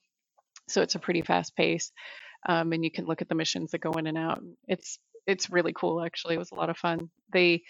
[0.70, 1.92] So it's a pretty fast pace
[2.48, 4.42] um, and you can look at the missions that go in and out.
[4.68, 6.36] It's it's really cool actually.
[6.36, 7.10] It was a lot of fun.
[7.34, 7.64] They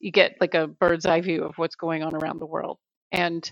[0.00, 2.78] you get like a bird's eye view of what's going on around the world
[3.12, 3.50] and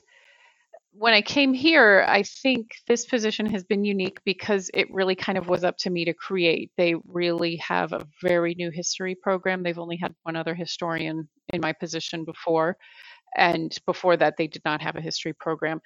[0.92, 5.38] when I came here, I think this position has been unique because it really kind
[5.38, 6.72] of was up to me to create.
[6.76, 9.62] They really have a very new history program.
[9.62, 12.76] They've only had one other historian in my position before,
[13.36, 15.80] and before that, they did not have a history program.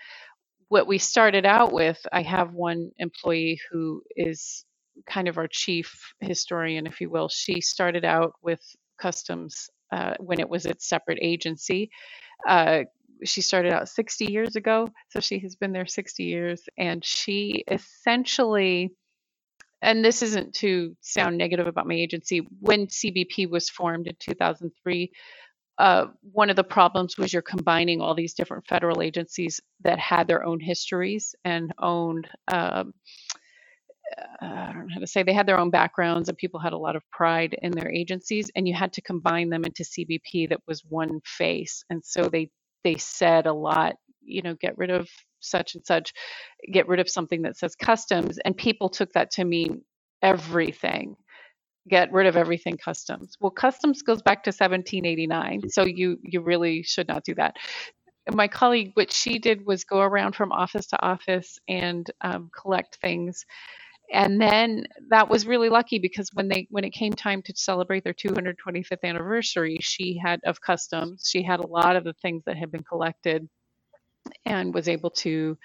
[0.68, 4.64] What we started out with, I have one employee who is
[5.06, 7.28] kind of our chief historian, if you will.
[7.28, 8.61] She started out with
[8.98, 11.90] customs uh, when it was its separate agency.
[12.48, 12.85] Uh,
[13.24, 17.64] she started out 60 years ago, so she has been there 60 years, and she
[17.68, 18.92] essentially
[19.82, 25.11] and this isn't to sound negative about my agency, when CBP was formed in 2003,
[25.78, 30.28] uh, one of the problems was you're combining all these different federal agencies that had
[30.28, 32.94] their own histories and owned um,
[34.42, 36.74] uh, I don't know how to say they had their own backgrounds and people had
[36.74, 40.50] a lot of pride in their agencies and you had to combine them into CBP
[40.50, 42.50] that was one face and so they
[42.85, 45.09] they said a lot you know get rid of
[45.40, 46.12] such and such
[46.73, 49.83] get rid of something that says customs and people took that to mean
[50.23, 51.16] everything.
[51.88, 53.37] Get rid of everything customs.
[53.40, 57.57] Well customs goes back to 1789 so you you really should not do that.
[58.33, 62.99] My colleague what she did was go around from office to office and um, collect
[63.03, 63.45] things
[64.12, 68.05] and then that was really lucky because when they when it came time to celebrate
[68.05, 72.57] their 225th anniversary she had of customs she had a lot of the things that
[72.57, 73.48] had been collected
[74.44, 75.57] and was able to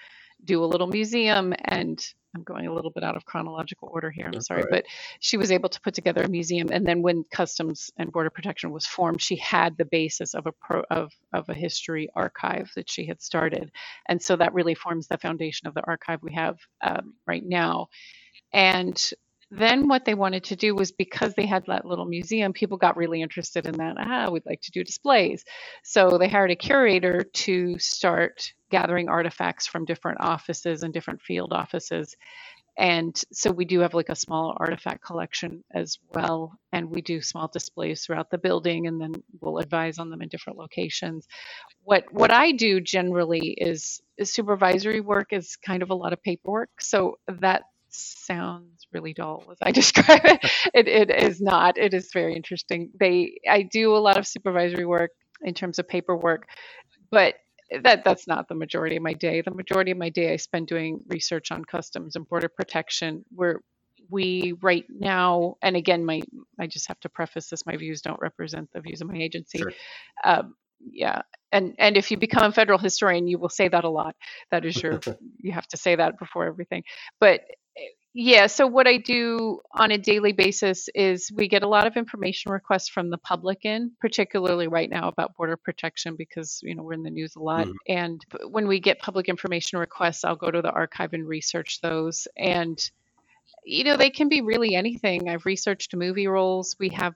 [0.44, 4.26] do a little museum and I'm going a little bit out of chronological order here.
[4.26, 4.70] I'm That's sorry, right.
[4.70, 4.84] but
[5.20, 6.68] she was able to put together a museum.
[6.70, 10.52] And then when Customs and Border Protection was formed, she had the basis of a
[10.52, 13.70] pro, of of a history archive that she had started,
[14.08, 17.88] and so that really forms the foundation of the archive we have um, right now.
[18.52, 19.12] And
[19.50, 22.96] then what they wanted to do was because they had that little museum, people got
[22.96, 23.96] really interested in that.
[23.98, 25.44] Ah, we'd like to do displays.
[25.82, 31.52] So they hired a curator to start gathering artifacts from different offices and different field
[31.54, 32.14] offices.
[32.76, 36.56] And so we do have like a small artifact collection as well.
[36.72, 40.28] And we do small displays throughout the building and then we'll advise on them in
[40.28, 41.26] different locations.
[41.82, 46.22] What what I do generally is, is supervisory work is kind of a lot of
[46.22, 46.70] paperwork.
[46.80, 50.40] So that sounds really dull as I describe it.
[50.74, 50.88] it.
[50.88, 51.78] It is not.
[51.78, 52.90] It is very interesting.
[52.98, 56.46] They I do a lot of supervisory work in terms of paperwork,
[57.10, 57.34] but
[57.82, 59.42] that that's not the majority of my day.
[59.42, 63.24] The majority of my day I spend doing research on customs and border protection.
[63.34, 63.60] Where
[64.10, 66.22] we right now, and again, my
[66.60, 69.58] I just have to preface this: my views don't represent the views of my agency.
[69.58, 69.72] Sure.
[70.24, 70.54] Um,
[70.92, 71.22] yeah,
[71.52, 74.16] and and if you become a federal historian, you will say that a lot.
[74.50, 75.00] That is your
[75.38, 76.84] you have to say that before everything.
[77.20, 77.42] But
[78.14, 81.96] yeah, so what I do on a daily basis is we get a lot of
[81.96, 86.82] information requests from the public in, particularly right now about border protection because you know
[86.82, 87.66] we're in the news a lot.
[87.66, 87.76] Mm-hmm.
[87.86, 92.26] And when we get public information requests, I'll go to the archive and research those.
[92.36, 92.78] And
[93.64, 95.28] you know they can be really anything.
[95.28, 96.76] I've researched movie roles.
[96.80, 97.14] We have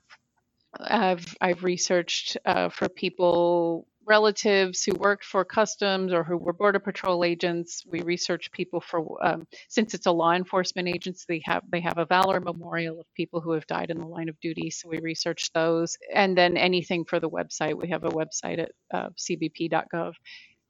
[0.78, 6.78] I've I've researched uh, for people relatives who worked for customs or who were border
[6.78, 7.82] patrol agents.
[7.86, 11.24] We research people for um, since it's a law enforcement agency.
[11.28, 14.28] They have they have a valor memorial of people who have died in the line
[14.28, 14.70] of duty.
[14.70, 17.74] So we research those, and then anything for the website.
[17.74, 20.14] We have a website at uh, cbp.gov.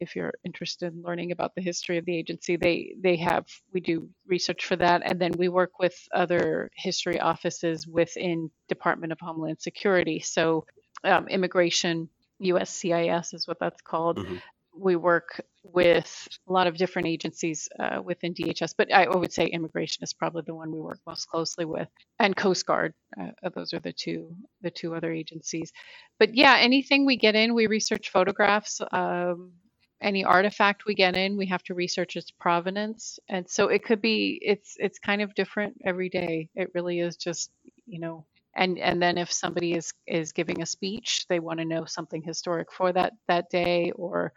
[0.00, 3.80] If you're interested in learning about the history of the agency, they they have we
[3.80, 9.20] do research for that, and then we work with other history offices within Department of
[9.20, 10.18] Homeland Security.
[10.18, 10.64] So
[11.04, 12.08] um, immigration
[12.42, 14.18] USCIS is what that's called.
[14.18, 14.36] Mm-hmm.
[14.74, 19.46] We work with a lot of different agencies uh, within DHS, but I would say
[19.46, 22.94] immigration is probably the one we work most closely with, and Coast Guard.
[23.20, 25.72] Uh, those are the two the two other agencies.
[26.18, 28.80] But yeah, anything we get in, we research photographs.
[28.92, 29.52] Um,
[30.00, 34.02] any artifact we get in, we have to research its provenance, and so it could
[34.02, 36.48] be it's it's kind of different every day.
[36.54, 37.50] It really is just
[37.86, 38.24] you know
[38.56, 42.22] and and then if somebody is is giving a speech they want to know something
[42.22, 44.32] historic for that that day or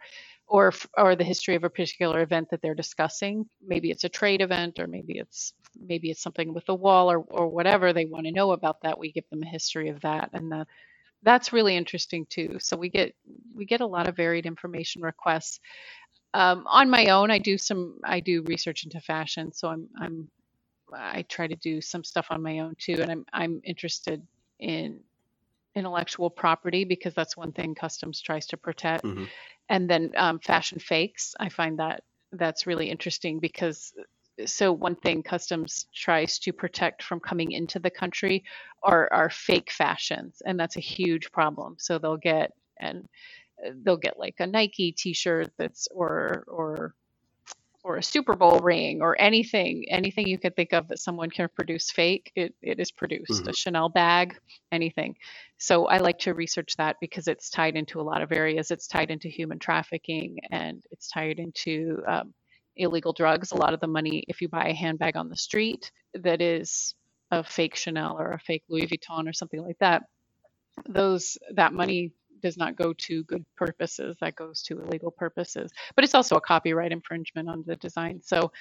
[0.48, 3.46] or or the history of a particular event that they're discussing.
[3.66, 7.18] Maybe it's a trade event or maybe it's maybe it's something with the wall or
[7.18, 8.98] or whatever they want to know about that.
[8.98, 10.30] We give them a history of that.
[10.32, 10.68] And that
[11.22, 12.58] that's really interesting too.
[12.60, 13.14] So we get
[13.54, 15.60] we get a lot of varied information requests.
[16.34, 19.52] Um, on my own i do some i do research into fashion.
[19.52, 20.28] So i'm i'm
[20.92, 24.22] I try to do some stuff on my own too, and I'm I'm interested
[24.58, 25.00] in
[25.74, 29.24] intellectual property because that's one thing customs tries to protect, mm-hmm.
[29.68, 31.34] and then um, fashion fakes.
[31.38, 33.92] I find that that's really interesting because
[34.44, 38.44] so one thing customs tries to protect from coming into the country
[38.82, 41.76] are are fake fashions, and that's a huge problem.
[41.78, 43.08] So they'll get and
[43.82, 46.94] they'll get like a Nike T-shirt that's or or
[47.86, 51.48] or a Super Bowl ring or anything, anything you could think of that someone can
[51.54, 53.42] produce fake, it, it is produced.
[53.42, 53.50] Mm-hmm.
[53.50, 54.36] A Chanel bag,
[54.72, 55.14] anything.
[55.58, 58.72] So I like to research that because it's tied into a lot of areas.
[58.72, 62.34] It's tied into human trafficking and it's tied into um,
[62.74, 63.52] illegal drugs.
[63.52, 66.92] A lot of the money, if you buy a handbag on the street that is
[67.30, 70.02] a fake Chanel or a fake Louis Vuitton or something like that,
[70.88, 72.10] those that money
[72.42, 75.72] does not go to good purposes that goes to illegal purposes.
[75.94, 78.20] But it's also a copyright infringement on the design.
[78.22, 78.52] So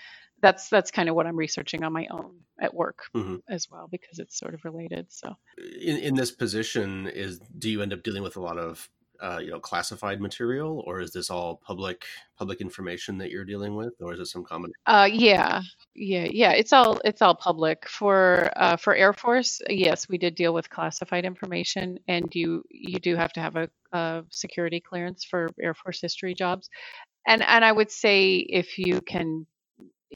[0.42, 3.38] that's that's kind of what i'm researching on my own at work mm-hmm.
[3.50, 5.34] as well because it's sort of related so.
[5.58, 8.90] In, in this position is do you end up dealing with a lot of
[9.22, 12.06] uh, you know classified material or is this all public
[12.38, 15.62] public information that you're dealing with or is it some common uh yeah
[15.96, 17.88] yeah yeah it's all it's all public.
[17.88, 23.00] For uh, for air force yes we did deal with classified information and you you
[23.00, 26.70] do have to have a, a security clearance for air force history jobs.
[27.28, 29.46] And and i would say if you can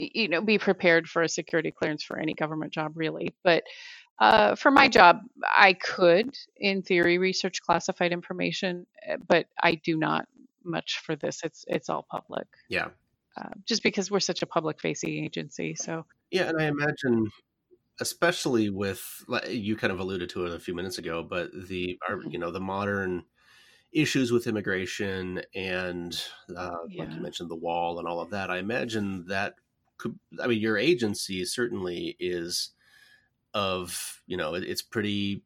[0.00, 3.62] you know be prepared for a security clearance for any government job really but
[4.20, 9.96] uh, for my job, I could, in theory, research classified information, eh, but I do
[9.96, 10.28] not
[10.62, 11.40] much for this.
[11.42, 12.46] It's it's all public.
[12.68, 12.88] Yeah.
[13.36, 16.04] Uh, just because we're such a public-facing agency, so.
[16.30, 17.30] Yeah, and I imagine,
[18.00, 19.02] especially with
[19.48, 22.50] you kind of alluded to it a few minutes ago, but the our, you know
[22.50, 23.24] the modern
[23.92, 26.22] issues with immigration and
[26.56, 27.04] uh, yeah.
[27.04, 28.50] like you mentioned the wall and all of that.
[28.50, 29.54] I imagine that
[29.96, 30.18] could.
[30.42, 32.70] I mean, your agency certainly is
[33.54, 35.42] of you know it's pretty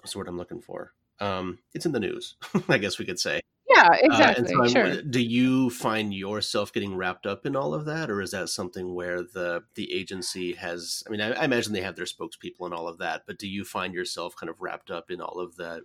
[0.00, 0.92] what's the word i'm looking for?
[1.20, 2.36] Um it's in the news
[2.68, 3.40] i guess we could say.
[3.68, 5.02] Yeah exactly uh, so sure.
[5.02, 8.94] do you find yourself getting wrapped up in all of that or is that something
[8.94, 12.74] where the the agency has i mean I, I imagine they have their spokespeople and
[12.74, 15.56] all of that but do you find yourself kind of wrapped up in all of
[15.56, 15.82] that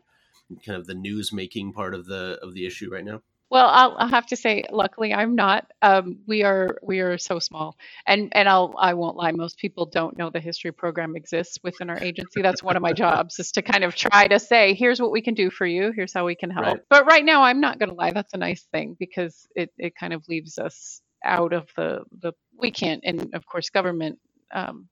[0.65, 3.95] kind of the news making part of the of the issue right now well, I'll,
[3.97, 5.71] I'll, have to say, luckily, I'm not.
[5.81, 9.31] Um, we are we are so small, and and I'll I won't lie.
[9.31, 12.41] Most people don't know the history program exists within our agency.
[12.41, 15.21] That's one of my jobs is to kind of try to say, here's what we
[15.21, 15.93] can do for you.
[15.95, 16.65] Here's how we can help.
[16.65, 16.79] Right.
[16.89, 18.11] But right now, I'm not going to lie.
[18.11, 22.33] That's a nice thing because it it kind of leaves us out of the the
[22.57, 24.19] we can't, and of course, government.
[24.53, 24.89] Um,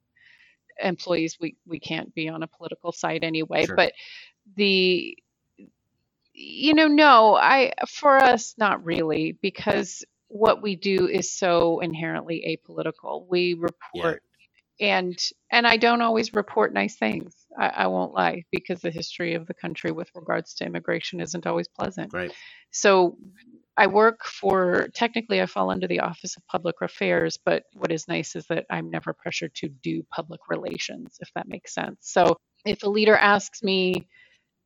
[0.81, 3.77] employees we we can't be on a political side anyway sure.
[3.77, 3.93] but
[4.57, 5.17] the
[6.35, 12.59] you know, no, I for us not really because what we do is so inherently
[12.69, 13.25] apolitical.
[13.29, 14.21] We report
[14.77, 14.97] yeah.
[14.97, 15.17] and
[15.49, 17.33] and I don't always report nice things.
[17.57, 21.47] I, I, won't lie because the history of the country with regards to immigration isn't
[21.47, 22.11] always pleasant.
[22.11, 22.33] Right.
[22.71, 23.17] So
[23.77, 28.07] I work for technically I fall under the Office of Public Affairs, but what is
[28.09, 31.99] nice is that I'm never pressured to do public relations, if that makes sense.
[32.01, 34.07] So if a leader asks me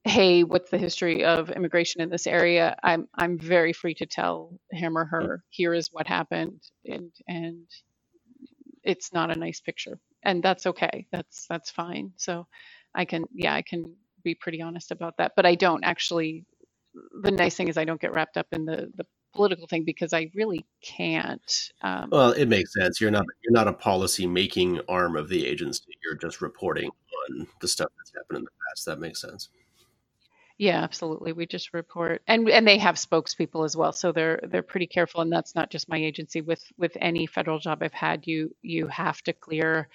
[0.10, 2.76] hey, what's the history of immigration in this area?
[2.84, 7.66] I'm I'm very free to tell him or her, here is what happened, and and
[8.84, 11.06] it's not a nice picture, and that's okay.
[11.12, 12.12] That's that's fine.
[12.18, 12.48] So
[12.96, 16.46] I can yeah I can be pretty honest about that, but I don't actually.
[17.22, 20.12] The nice thing is I don't get wrapped up in the the political thing because
[20.12, 21.72] I really can't.
[21.84, 23.00] Um, well, it makes sense.
[23.00, 25.94] You're not you're not a policy making arm of the agency.
[26.04, 26.90] You're just reporting
[27.30, 28.88] on the stuff that's happened in the past.
[28.88, 29.50] That makes sense.
[30.60, 31.32] Yeah, absolutely.
[31.32, 35.22] We just report, and and they have spokespeople as well, so they're they're pretty careful.
[35.22, 36.42] And that's not just my agency.
[36.42, 39.88] With with any federal job I've had, you you have to clear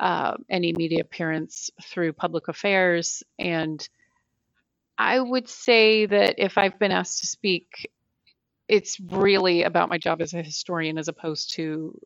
[0.00, 3.22] uh, any media appearance through public affairs.
[3.38, 3.88] And
[4.98, 7.90] I would say that if I've been asked to speak,
[8.68, 11.98] it's really about my job as a historian as opposed to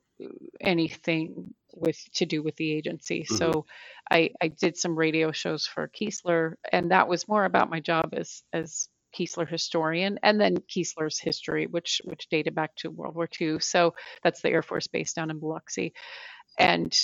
[0.61, 3.23] anything with to do with the agency.
[3.23, 3.37] Mm-hmm.
[3.37, 3.67] So
[4.11, 8.11] I, I did some radio shows for Keesler, and that was more about my job
[8.13, 13.29] as as Keesler historian, and then Keesler's history, which which dated back to World War
[13.41, 13.59] II.
[13.61, 15.93] So that's the Air Force Base down in Biloxi,
[16.59, 16.97] and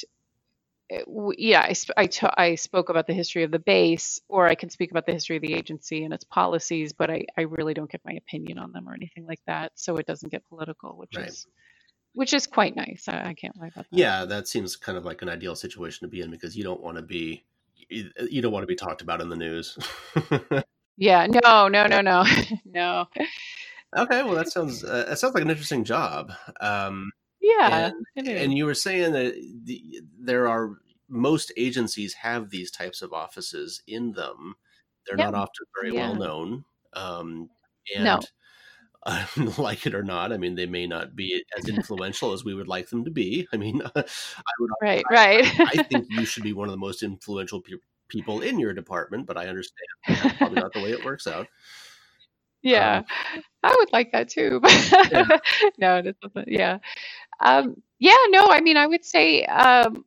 [0.90, 1.02] eh,
[1.36, 4.70] yeah, I, I, t- I spoke about the history of the base, or I can
[4.70, 7.90] speak about the history of the agency and its policies, but I, I really don't
[7.90, 11.16] get my opinion on them or anything like that, so it doesn't get political, which
[11.16, 11.28] right.
[11.28, 11.46] is
[12.16, 13.04] which is quite nice.
[13.08, 13.96] I, I, can't lie about that.
[13.96, 16.82] Yeah, that seems kind of like an ideal situation to be in because you don't
[16.82, 17.44] want to be
[17.88, 19.78] you don't want to be talked about in the news.
[20.96, 22.24] yeah, no, no, no, no,
[22.64, 23.04] no.
[23.96, 26.32] Okay, well that sounds uh, that sounds like an interesting job.
[26.60, 30.78] Um, yeah, and, and you were saying that the, there are
[31.10, 34.54] most agencies have these types of offices in them.
[35.06, 36.08] They're not often very yeah.
[36.08, 36.64] well known.
[36.94, 37.50] Um,
[37.94, 38.20] and no
[39.58, 40.32] like it or not.
[40.32, 43.46] I mean, they may not be as influential as we would like them to be.
[43.52, 44.04] I mean, I
[44.60, 45.60] would, right, I, right.
[45.60, 47.74] I, think you should be one of the most influential pe-
[48.08, 51.46] people in your department, but I understand that's probably not the way it works out.
[52.62, 53.02] Yeah,
[53.34, 54.60] um, I would like that too.
[55.12, 55.38] yeah.
[55.78, 56.12] no,
[56.46, 56.78] yeah.
[57.38, 60.04] Um, Yeah, no, I mean, I would say um,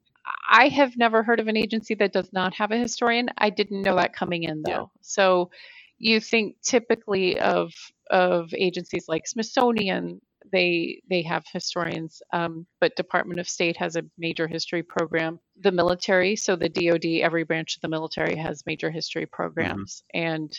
[0.50, 3.30] I have never heard of an agency that does not have a historian.
[3.38, 4.72] I didn't know that coming in though.
[4.72, 4.86] Yeah.
[5.02, 5.52] So
[6.00, 7.74] you think typically of
[8.10, 14.06] of agencies like Smithsonian, they they have historians, um, but Department of State has a
[14.18, 15.40] major history program.
[15.62, 20.52] The military, so the DoD, every branch of the military has major history programs, and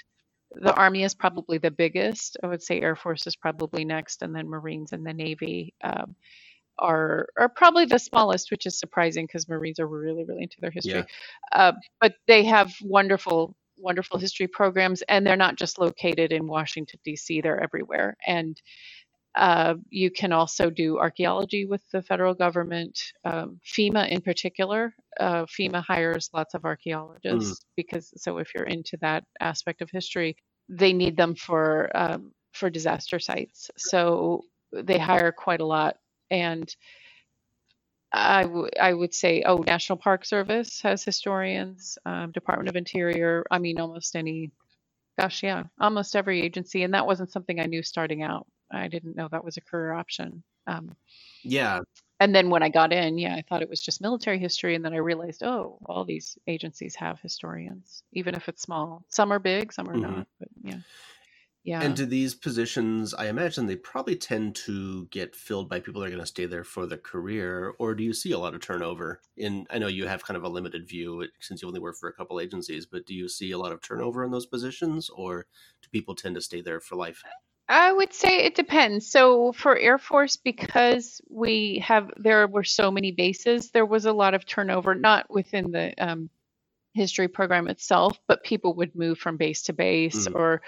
[0.52, 2.36] the Army is probably the biggest.
[2.42, 5.74] I would say Air Force is probably next, and then Marines and the Navy.
[5.82, 6.14] Um,
[6.78, 10.70] are are probably the smallest, which is surprising because Marines are really really into their
[10.70, 10.92] history.
[10.94, 11.04] Yeah.
[11.52, 16.98] Uh, but they have wonderful wonderful history programs, and they're not just located in Washington
[17.04, 17.40] D.C.
[17.40, 18.60] They're everywhere, and
[19.36, 22.98] uh, you can also do archaeology with the federal government.
[23.24, 28.96] Um, FEMA, in particular, uh, FEMA hires lots of archaeologists because so if you're into
[29.00, 30.36] that aspect of history,
[30.68, 33.70] they need them for um, for disaster sites.
[33.76, 35.96] So they hire quite a lot
[36.30, 36.74] and
[38.12, 43.44] I, w- I would say, oh, National Park Service has historians, um, Department of Interior.
[43.50, 44.50] I mean, almost any,
[45.18, 46.82] gosh, yeah, almost every agency.
[46.82, 48.46] And that wasn't something I knew starting out.
[48.70, 50.42] I didn't know that was a career option.
[50.66, 50.96] Um,
[51.42, 51.80] Yeah.
[52.20, 54.74] and then when I got in, yeah, I thought it was just military history.
[54.74, 59.04] And then I realized, oh, all these agencies have historians, even if it's small.
[59.08, 60.02] Some are big, some are Mhm.
[60.02, 60.26] not.
[60.38, 60.78] But yeah.
[61.62, 61.82] Yeah.
[61.82, 66.06] And do these positions, I imagine they probably tend to get filled by people that
[66.06, 68.62] are going to stay there for their career, or do you see a lot of
[68.62, 69.20] turnover?
[69.36, 72.08] In I know you have kind of a limited view since you only work for
[72.08, 75.46] a couple agencies, but do you see a lot of turnover in those positions, or
[75.82, 77.22] do people tend to stay there for life?
[77.68, 79.08] I would say it depends.
[79.08, 84.12] So for Air Force, because we have there were so many bases, there was a
[84.12, 86.30] lot of turnover, not within the um,
[86.94, 90.34] history program itself, but people would move from base to base, Mm.
[90.34, 90.62] or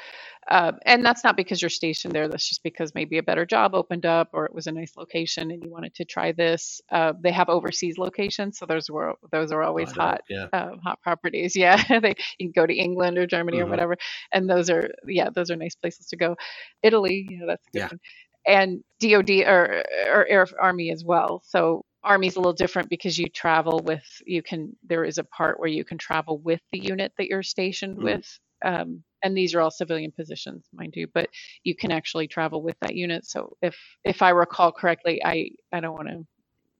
[0.50, 2.28] uh, and that's not because you're stationed there.
[2.28, 5.50] That's just because maybe a better job opened up, or it was a nice location
[5.52, 6.80] and you wanted to try this.
[6.90, 10.48] Uh, they have overseas locations, so those were those are always Oh, hot Yeah.
[10.52, 11.54] uh, hot properties.
[11.56, 13.70] Yeah, they you can go to England or Germany or Mhm.
[13.70, 13.96] whatever,
[14.32, 16.36] and those are yeah those are nice places to go.
[16.82, 17.88] Italy, yeah, that's a good Yeah.
[17.90, 18.00] one.
[18.46, 21.42] And DoD or or Air Army as well.
[21.46, 25.58] So Army's a little different because you travel with you can there is a part
[25.60, 28.04] where you can travel with the unit that you're stationed Mm.
[28.04, 28.38] with.
[28.64, 31.28] Um, and these are all civilian positions, mind you, but
[31.64, 33.24] you can actually travel with that unit.
[33.26, 36.26] So if if I recall correctly, I I don't want to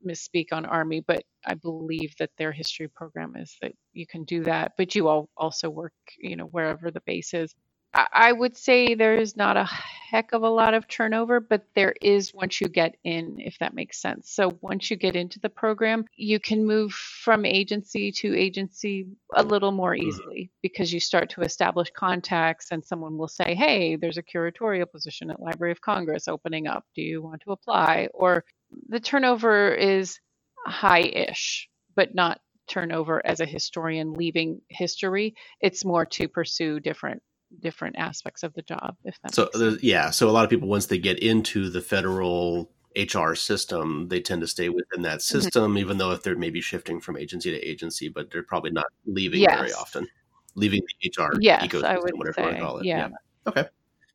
[0.06, 4.42] misspeak on Army, but I believe that their history program is that you can do
[4.44, 7.54] that, but you all also work, you know, wherever the base is.
[7.94, 12.32] I would say there's not a heck of a lot of turnover, but there is
[12.32, 14.30] once you get in, if that makes sense.
[14.30, 19.42] So once you get into the program, you can move from agency to agency a
[19.42, 20.02] little more Mhm.
[20.04, 24.90] easily because you start to establish contacts and someone will say, hey, there's a curatorial
[24.90, 26.84] position at Library of Congress opening up.
[26.94, 28.08] Do you want to apply?
[28.14, 28.44] Or
[28.88, 30.18] the turnover is
[30.66, 35.34] high-ish, but not turnover as a historian leaving history.
[35.60, 37.22] It's more to pursue different
[37.60, 38.96] different aspects of the job.
[39.04, 39.84] If that So makes there's- sense.
[39.84, 44.20] yeah, so a lot of people once they get into the federal HR system, they
[44.20, 45.40] tend to stay within that Mm-hmm.
[45.40, 48.86] system, even though if they're maybe shifting from agency to agency, but they're probably not
[49.06, 50.06] leaving very often,
[50.54, 52.60] leaving the HR Yes, ecosystem, I would whatever you want say.
[52.60, 52.84] to call it.
[52.86, 53.08] Yeah.
[53.46, 53.64] Okay.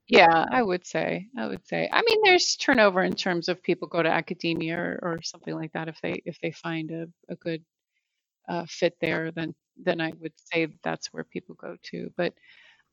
[0.09, 1.27] Yeah, I would say.
[1.38, 1.89] I would say.
[1.91, 5.73] I mean, there's turnover in terms of people go to academia or, or something like
[5.73, 5.89] that.
[5.89, 7.61] If they if they find a, a good
[8.47, 12.09] uh, fit there, then then I would say that's where people go to.
[12.15, 12.33] But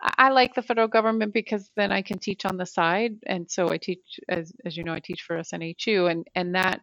[0.04, 3.70] I, like the federal government because then I can teach on the side, and so
[3.70, 6.80] I teach as as you know I teach for SNHU, and and that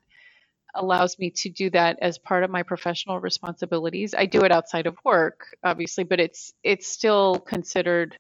[0.76, 4.16] allows me to do that as part of my professional responsibilities.
[4.18, 8.18] I do it outside of work, obviously, but it's it's still considered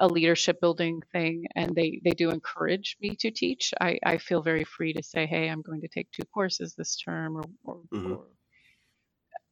[0.00, 4.40] a leadership building thing and they they do encourage me to teach i i feel
[4.40, 7.80] very free to say hey i'm going to take two courses this term or, or,
[7.92, 8.16] Mhm.
[8.16, 8.24] or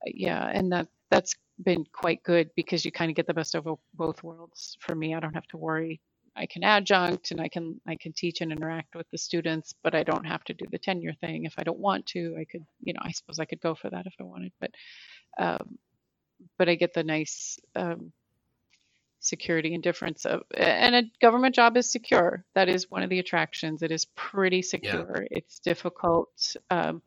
[0.06, 3.66] yeah and that that's been quite good because you kind of get the best of
[3.94, 5.14] both worlds for me.
[5.14, 6.00] I don't have to worry.
[6.36, 9.96] I can adjunct and i can i can teach and interact with the students but
[9.96, 11.44] i don't have to do the tenure thing.
[11.46, 13.90] If i don't want to i could you know i suppose i could go for
[13.90, 14.70] that if i wanted but
[15.38, 15.78] um,
[16.58, 18.12] but i get the nice um,
[19.20, 22.44] security and difference of and a government job is secure.
[22.54, 23.82] That is one of the attractions.
[23.82, 25.26] It is pretty secure.
[25.30, 27.02] It's difficult um,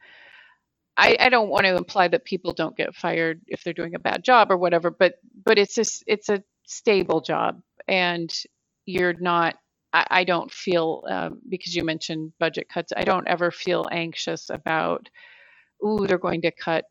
[0.97, 3.99] I, I don't want to imply that people don't get fired if they're doing a
[3.99, 5.15] bad job or whatever but
[5.45, 8.31] but it's a, it's a stable job and
[8.85, 9.55] you're not
[9.93, 14.49] i, I don't feel um, because you mentioned budget cuts i don't ever feel anxious
[14.49, 15.09] about
[15.85, 16.85] ooh they're going to cut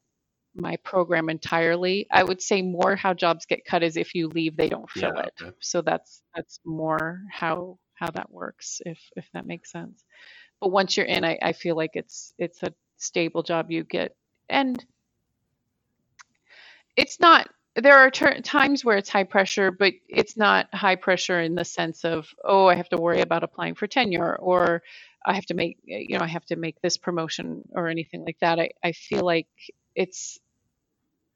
[0.55, 2.07] my program entirely.
[2.11, 5.13] I would say more how jobs get cut is if you leave, they don't fill
[5.15, 5.33] Yeah, it.
[5.41, 5.57] okay.
[5.61, 10.05] So that's that's more how how that works, if if that makes sense.
[10.61, 14.17] But once you're in, I, I feel like it's it's a stable job you get.
[14.49, 14.85] And
[16.97, 21.41] it's not there are ter- times where it's high pressure, but it's not high pressure
[21.41, 24.83] in the sense of, oh, I have to worry about applying for tenure or
[25.25, 28.39] I have to make, you know, I have to make this promotion or anything like
[28.41, 28.59] that.
[28.59, 29.47] I, I feel like
[29.95, 30.41] it's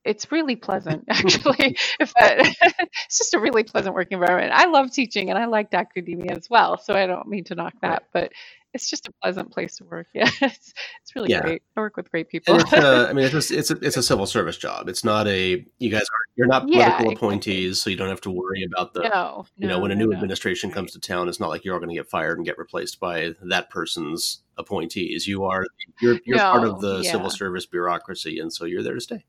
[0.04, 2.38] it's really pleasant actually if that,
[3.06, 6.48] it's just a really pleasant work environment i love teaching and i like academia as
[6.50, 8.32] well so i don't mean to knock that but
[8.74, 11.40] it's just a pleasant place to work yeah it's, it's really yeah.
[11.40, 13.96] great i work with great people it's, uh, i mean it's a, it's a, it's
[13.96, 17.70] a civil service job it's not a you guys are you're not political yeah, appointees
[17.70, 17.74] exactly.
[17.74, 20.16] so you don't have to worry about the no, you know when a new no,
[20.16, 20.74] administration no.
[20.74, 23.00] comes to town it's not like you're all going to get fired and get replaced
[23.00, 25.64] by that person's appointees you are
[26.00, 27.10] you're, you're part of the yeah.
[27.12, 29.24] civil service bureaucracy and so you're there to stay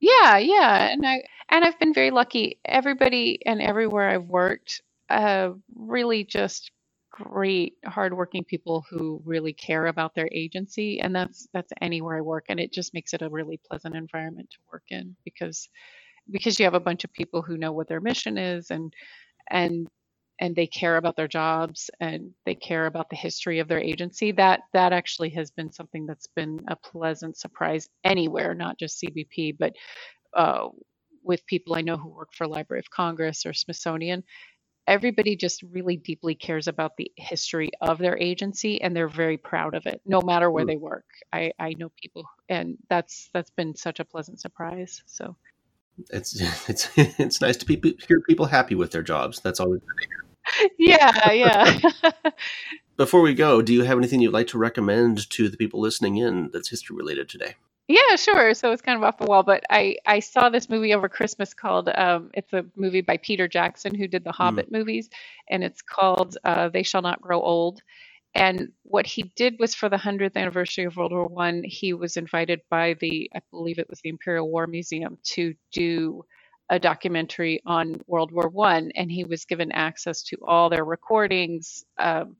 [0.00, 2.58] yeah, yeah, and I and I've been very lucky.
[2.64, 4.80] Everybody and everywhere I've worked,
[5.10, 6.70] uh, really just
[7.22, 12.46] great, hardworking people who really care about their agency, and that's that's anywhere I work,
[12.48, 15.68] and it just makes it a really pleasant environment to work in because
[16.30, 18.94] because you have a bunch of people who know what their mission is and
[19.50, 19.88] and
[20.40, 24.32] and they care about their jobs and they care about the history of their agency.
[24.32, 29.56] That that actually has been something that's been a pleasant surprise anywhere not just cbp
[29.58, 29.74] but
[30.34, 30.68] uh,
[31.22, 34.22] with people i know who work for library of congress or smithsonian
[34.86, 39.74] everybody just really deeply cares about the history of their agency and they're very proud
[39.74, 40.68] of it no matter where mm.
[40.68, 45.36] they work i i know people and that's that's been such a pleasant surprise so
[46.10, 49.80] it's it's it's nice to be, hear people happy with their jobs that's always
[50.78, 51.80] yeah, yeah.
[52.96, 56.16] Before we go, do you have anything you'd like to recommend to the people listening
[56.16, 57.54] in that's history related today?
[57.90, 58.54] Yeah, sure.
[58.54, 61.54] So it's kind of off the wall, but I I saw this movie over Christmas
[61.54, 64.78] called um, it's a movie by Peter Jackson who did the Hobbit mm.
[64.78, 65.10] movies,
[65.48, 67.82] and it's called uh, They Shall Not Grow Old.
[68.32, 72.16] And what he did was for the hundredth anniversary of World War One, he was
[72.16, 76.24] invited by the I believe it was the Imperial War Museum to do
[76.68, 81.84] a documentary on World War One, and he was given access to all their recordings,
[81.98, 82.36] um,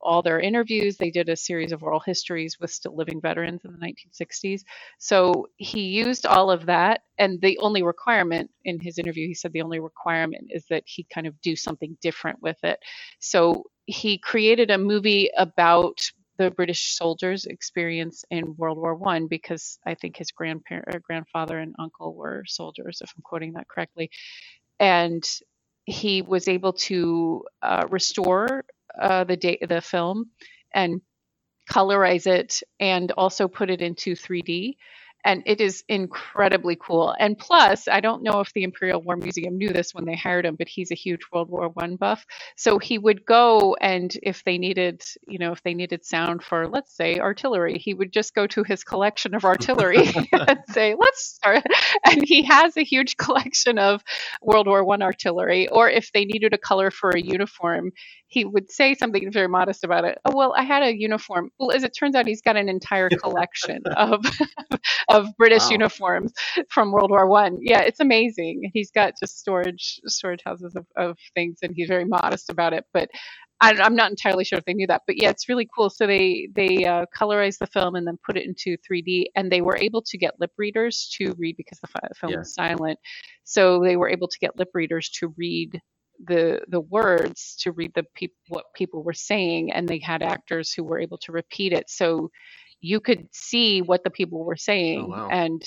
[0.00, 0.96] all their interviews.
[0.96, 4.62] They did a series of oral histories with still living veterans in the 1960s.
[4.98, 9.52] So he used all of that, and the only requirement in his interview, he said
[9.52, 12.78] the only requirement is that he kind of do something different with it.
[13.20, 16.00] So he created a movie about
[16.38, 21.74] the British soldiers' experience in World War One, because I think his grandparent, grandfather and
[21.78, 24.10] uncle were soldiers, if I'm quoting that correctly,
[24.78, 25.24] and
[25.86, 28.64] he was able to uh, restore
[29.00, 30.30] uh, the da- the film
[30.74, 31.00] and
[31.70, 34.76] colorize it, and also put it into 3D
[35.26, 37.14] and it is incredibly cool.
[37.18, 40.46] And plus, I don't know if the Imperial War Museum knew this when they hired
[40.46, 42.24] him, but he's a huge World War One buff.
[42.56, 46.68] So he would go and if they needed, you know, if they needed sound for,
[46.68, 51.24] let's say, artillery, he would just go to his collection of artillery and say, "Let's
[51.24, 51.64] start."
[52.08, 54.02] And he has a huge collection of
[54.42, 55.68] World War One artillery.
[55.68, 57.90] Or if they needed a color for a uniform,
[58.28, 60.18] he would say something very modest about it.
[60.24, 61.50] Oh well, I had a uniform.
[61.58, 64.24] Well, as it turns out, he's got an entire collection of
[65.08, 65.70] of British wow.
[65.70, 66.32] uniforms
[66.68, 67.58] from World War One.
[67.60, 68.70] Yeah, it's amazing.
[68.74, 72.84] He's got just storage storage houses of, of things, and he's very modest about it.
[72.92, 73.10] But
[73.60, 75.88] I, am not entirely sure if they knew that, but yeah, it's really cool.
[75.88, 79.60] So they they uh, colorized the film and then put it into 3D, and they
[79.60, 82.38] were able to get lip readers to read because the film yeah.
[82.38, 82.98] was silent.
[83.44, 85.80] So they were able to get lip readers to read
[86.24, 90.72] the the words to read the pe- what people were saying, and they had actors
[90.72, 91.90] who were able to repeat it.
[91.90, 92.30] So
[92.80, 95.28] you could see what the people were saying oh, wow.
[95.30, 95.62] and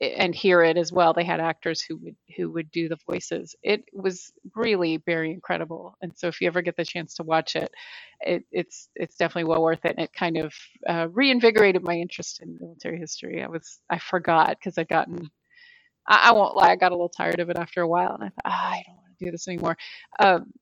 [0.00, 1.12] and hear it as well.
[1.12, 3.54] They had actors who would who would do the voices.
[3.62, 5.96] It was really very incredible.
[6.02, 7.70] And so if you ever get the chance to watch it,
[8.20, 9.94] it it's it's definitely well worth it.
[9.96, 10.54] And it kind of
[10.88, 13.42] uh, reinvigorated my interest in military history.
[13.42, 15.30] I was I forgot because I'd gotten
[16.06, 18.24] I, I, won't lie, I got a little tired of it after a while, and
[18.24, 19.76] I thought oh, I don't do this anymore.
[20.18, 20.52] Um,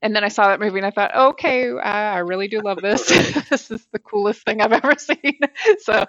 [0.00, 3.08] and then I saw that movie and I thought, okay, I really do love this.
[3.50, 5.40] this is the coolest thing I've ever seen.
[5.80, 6.04] so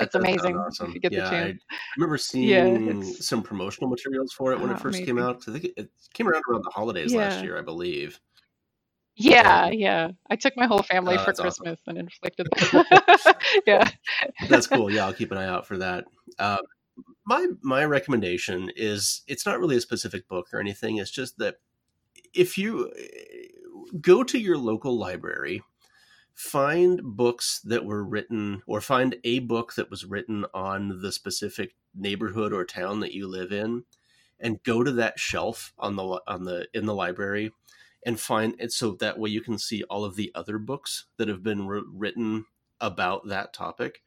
[0.00, 0.92] it's amazing awesome.
[0.92, 1.62] you get yeah, the chance.
[1.70, 5.06] I remember seeing yeah, some promotional materials for it when oh, it first amazing.
[5.06, 5.44] came out.
[5.48, 7.20] I think it, came around around the holidays yeah.
[7.20, 8.18] last year, I believe.
[9.14, 10.08] Yeah, yeah.
[10.30, 11.76] I took my whole family for Christmas awesome.
[11.86, 12.48] and inflicted.
[13.66, 13.88] yeah,
[14.48, 14.90] that's cool.
[14.90, 16.04] Yeah, I'll keep an eye out for that.
[16.38, 16.58] Uh,
[17.24, 20.96] my my recommendation is it's not really a specific book or anything.
[20.96, 21.56] It's just that
[22.34, 25.62] if you uh, go to your local library,
[26.34, 31.74] find books that were written or find a book that was written on the specific
[31.94, 33.84] neighborhood or town that you live in
[34.40, 37.52] and go to that shelf on the on the in the library
[38.04, 41.28] and find it so that way you can see all of the other books that
[41.28, 42.46] have been re- written
[42.80, 44.02] about that topic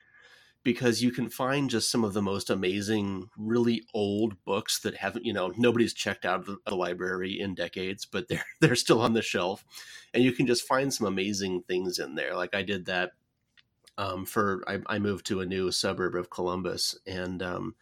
[0.65, 5.23] because you can find just some of the most amazing, really old books that haven't,
[5.23, 9.13] you know, nobody's checked out of the library in decades, but they're they're still on
[9.13, 9.63] the shelf,
[10.13, 12.35] and you can just find some amazing things in there.
[12.35, 13.11] Like I did that
[13.97, 17.75] um, for I, I, moved to a new suburb of Columbus, and um,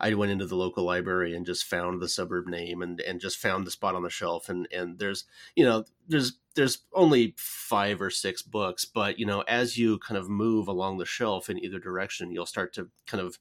[0.00, 3.38] I went into the local library and just found the suburb name and and just
[3.38, 5.24] found the spot on the shelf, and and there's
[5.54, 10.18] you know there's there's only five or six books, but you know, as you kind
[10.18, 13.38] of move along the shelf in either direction, you'll start to kind of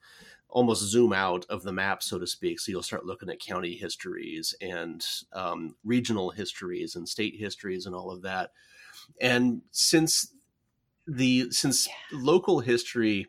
[0.49, 2.59] almost zoom out of the map, so to speak.
[2.59, 7.95] So you'll start looking at county histories and um, regional histories and state histories and
[7.95, 8.51] all of that.
[9.21, 10.33] And since
[11.07, 11.93] the since yeah.
[12.13, 13.27] local history,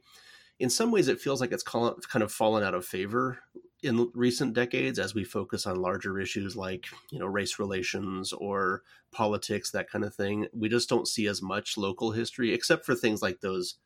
[0.61, 3.38] in some ways, it feels like it's kind of fallen out of favor
[3.82, 8.82] in recent decades as we focus on larger issues like you know race relations or
[9.11, 10.46] politics that kind of thing.
[10.52, 13.76] We just don't see as much local history except for things like those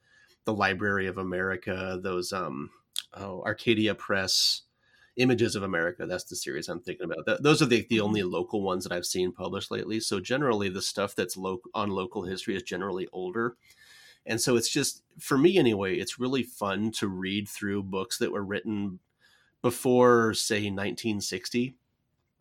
[0.44, 2.68] the library of america those um
[3.14, 4.62] oh arcadia press
[5.16, 7.24] images of america that's the series i'm thinking about.
[7.24, 10.00] That, those are the, the only local ones that i've seen published lately.
[10.00, 13.56] So generally the stuff that's lo- on local history is generally older
[14.26, 18.32] and so it's just for me anyway it's really fun to read through books that
[18.32, 18.98] were written
[19.62, 21.76] before say 1960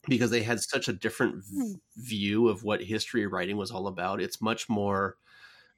[0.08, 1.74] because they had such a different v- hmm.
[1.98, 5.18] view of what history writing was all about it's much more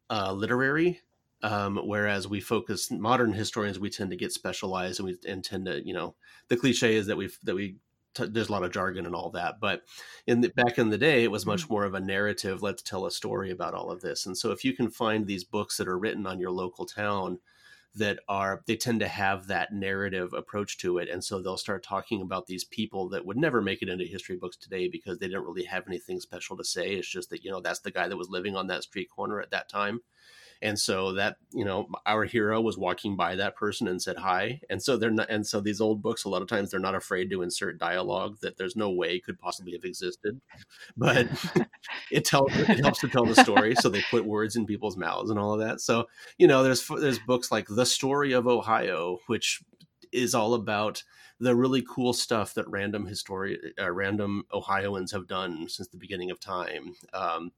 [0.10, 1.02] uh, literary
[1.44, 5.66] um, whereas we focus modern historians we tend to get specialized and we and tend
[5.66, 6.16] to you know
[6.48, 7.76] the cliche is that we that we
[8.16, 9.82] t- there's a lot of jargon and all that but
[10.28, 11.74] in the, back in the day it was much hmm.
[11.74, 14.26] more of a narrative let's tell a story about all of this.
[14.26, 17.40] And so if you can find these books that are written on your local town
[17.96, 21.82] that are they tend to have that narrative approach to it and so they'll start
[21.82, 25.28] talking about these people that would never make it into history books today because they
[25.28, 26.92] didn't really have anything special to say.
[26.96, 29.40] It's just that you know that's the guy that was living on that street corner
[29.40, 30.02] at that time
[30.66, 34.60] and so that you know our hero was walking by that person and said hi.
[34.70, 36.96] And so they're not and so these old books a lot of times they're not
[36.96, 40.42] afraid to insert dialogue that there's no way could possibly have existed.
[40.98, 41.28] But
[42.12, 45.30] it tells it helps to tell the story so they put words in people's mouths
[45.30, 45.82] and all of that.
[45.82, 46.08] So
[46.40, 49.62] you know there's there's books like the story of ohio which
[50.12, 51.04] is all about
[51.40, 56.32] the really cool stuff that random historian, uh, random Ohioans have done since the beginning
[56.32, 56.96] of time.
[57.14, 57.52] Um,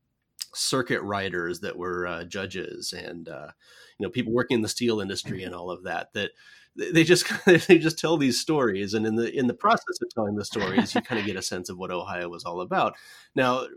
[0.53, 3.49] circuit riders that were uh, judges and uh,
[3.97, 6.31] you know people working in the steel industry and all of that that
[6.75, 7.25] they just
[7.67, 10.93] they just tell these stories and in the in the process of telling the stories
[10.93, 12.95] you kind of get a sense of what ohio was all about.
[13.35, 13.67] Now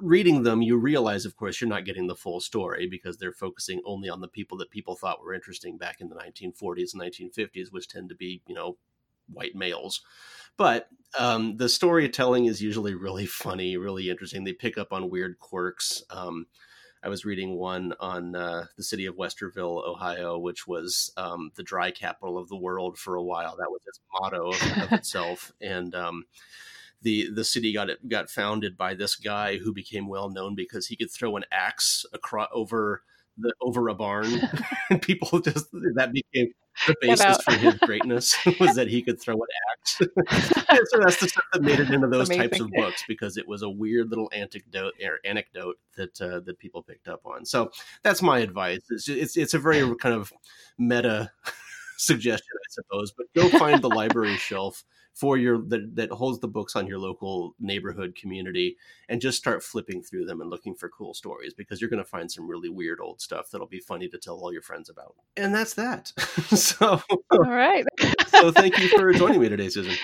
[0.00, 3.80] reading them you realize of course you're not getting the full story because they're focusing
[3.86, 7.72] only on the people that people thought were interesting back in the 1940s and 1950s
[7.72, 8.76] which tend to be you know
[9.28, 10.02] white males
[10.56, 10.88] but
[11.18, 14.44] um, the storytelling is usually really funny, really interesting.
[14.44, 16.02] They pick up on weird quirks.
[16.10, 16.46] Um,
[17.02, 21.62] I was reading one on uh, the city of Westerville, Ohio, which was um, the
[21.62, 23.56] dry capital of the world for a while.
[23.56, 26.24] That was its motto of, of itself, and um,
[27.02, 30.96] the the city got got founded by this guy who became well known because he
[30.96, 33.02] could throw an axe across over
[33.38, 34.26] the over a barn,
[34.90, 36.52] and people just that became
[36.86, 39.96] the basis for his greatness was that he could throw an axe.
[40.90, 43.62] so that's the stuff that made it into those types of books because it was
[43.62, 47.44] a weird little anecdote or anecdote that uh, that people picked up on.
[47.44, 47.70] So
[48.02, 48.82] that's my advice.
[48.90, 50.32] It's it's, it's a very kind of
[50.78, 51.30] meta
[51.96, 53.12] suggestion, I suppose.
[53.12, 54.84] But go find the library shelf
[55.16, 58.76] for your that, that holds the books on your local neighborhood community
[59.08, 62.08] and just start flipping through them and looking for cool stories because you're going to
[62.08, 65.14] find some really weird old stuff that'll be funny to tell all your friends about.
[65.36, 66.08] And that's that.
[66.48, 67.86] so all right.
[68.28, 69.96] so thank you for joining me today, Susan.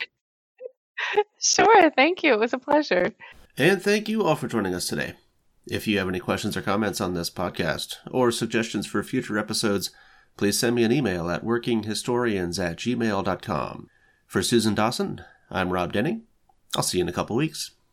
[1.39, 2.33] Sure, thank you.
[2.33, 3.13] It was a pleasure.
[3.59, 5.13] And thank you all for joining us today.
[5.67, 9.91] If you have any questions or comments on this podcast or suggestions for future episodes,
[10.37, 13.89] please send me an email at workinghistorians at gmail.com.
[14.27, 16.23] For Susan Dawson, I'm Rob Denning.
[16.75, 17.73] I'll see you in a couple weeks.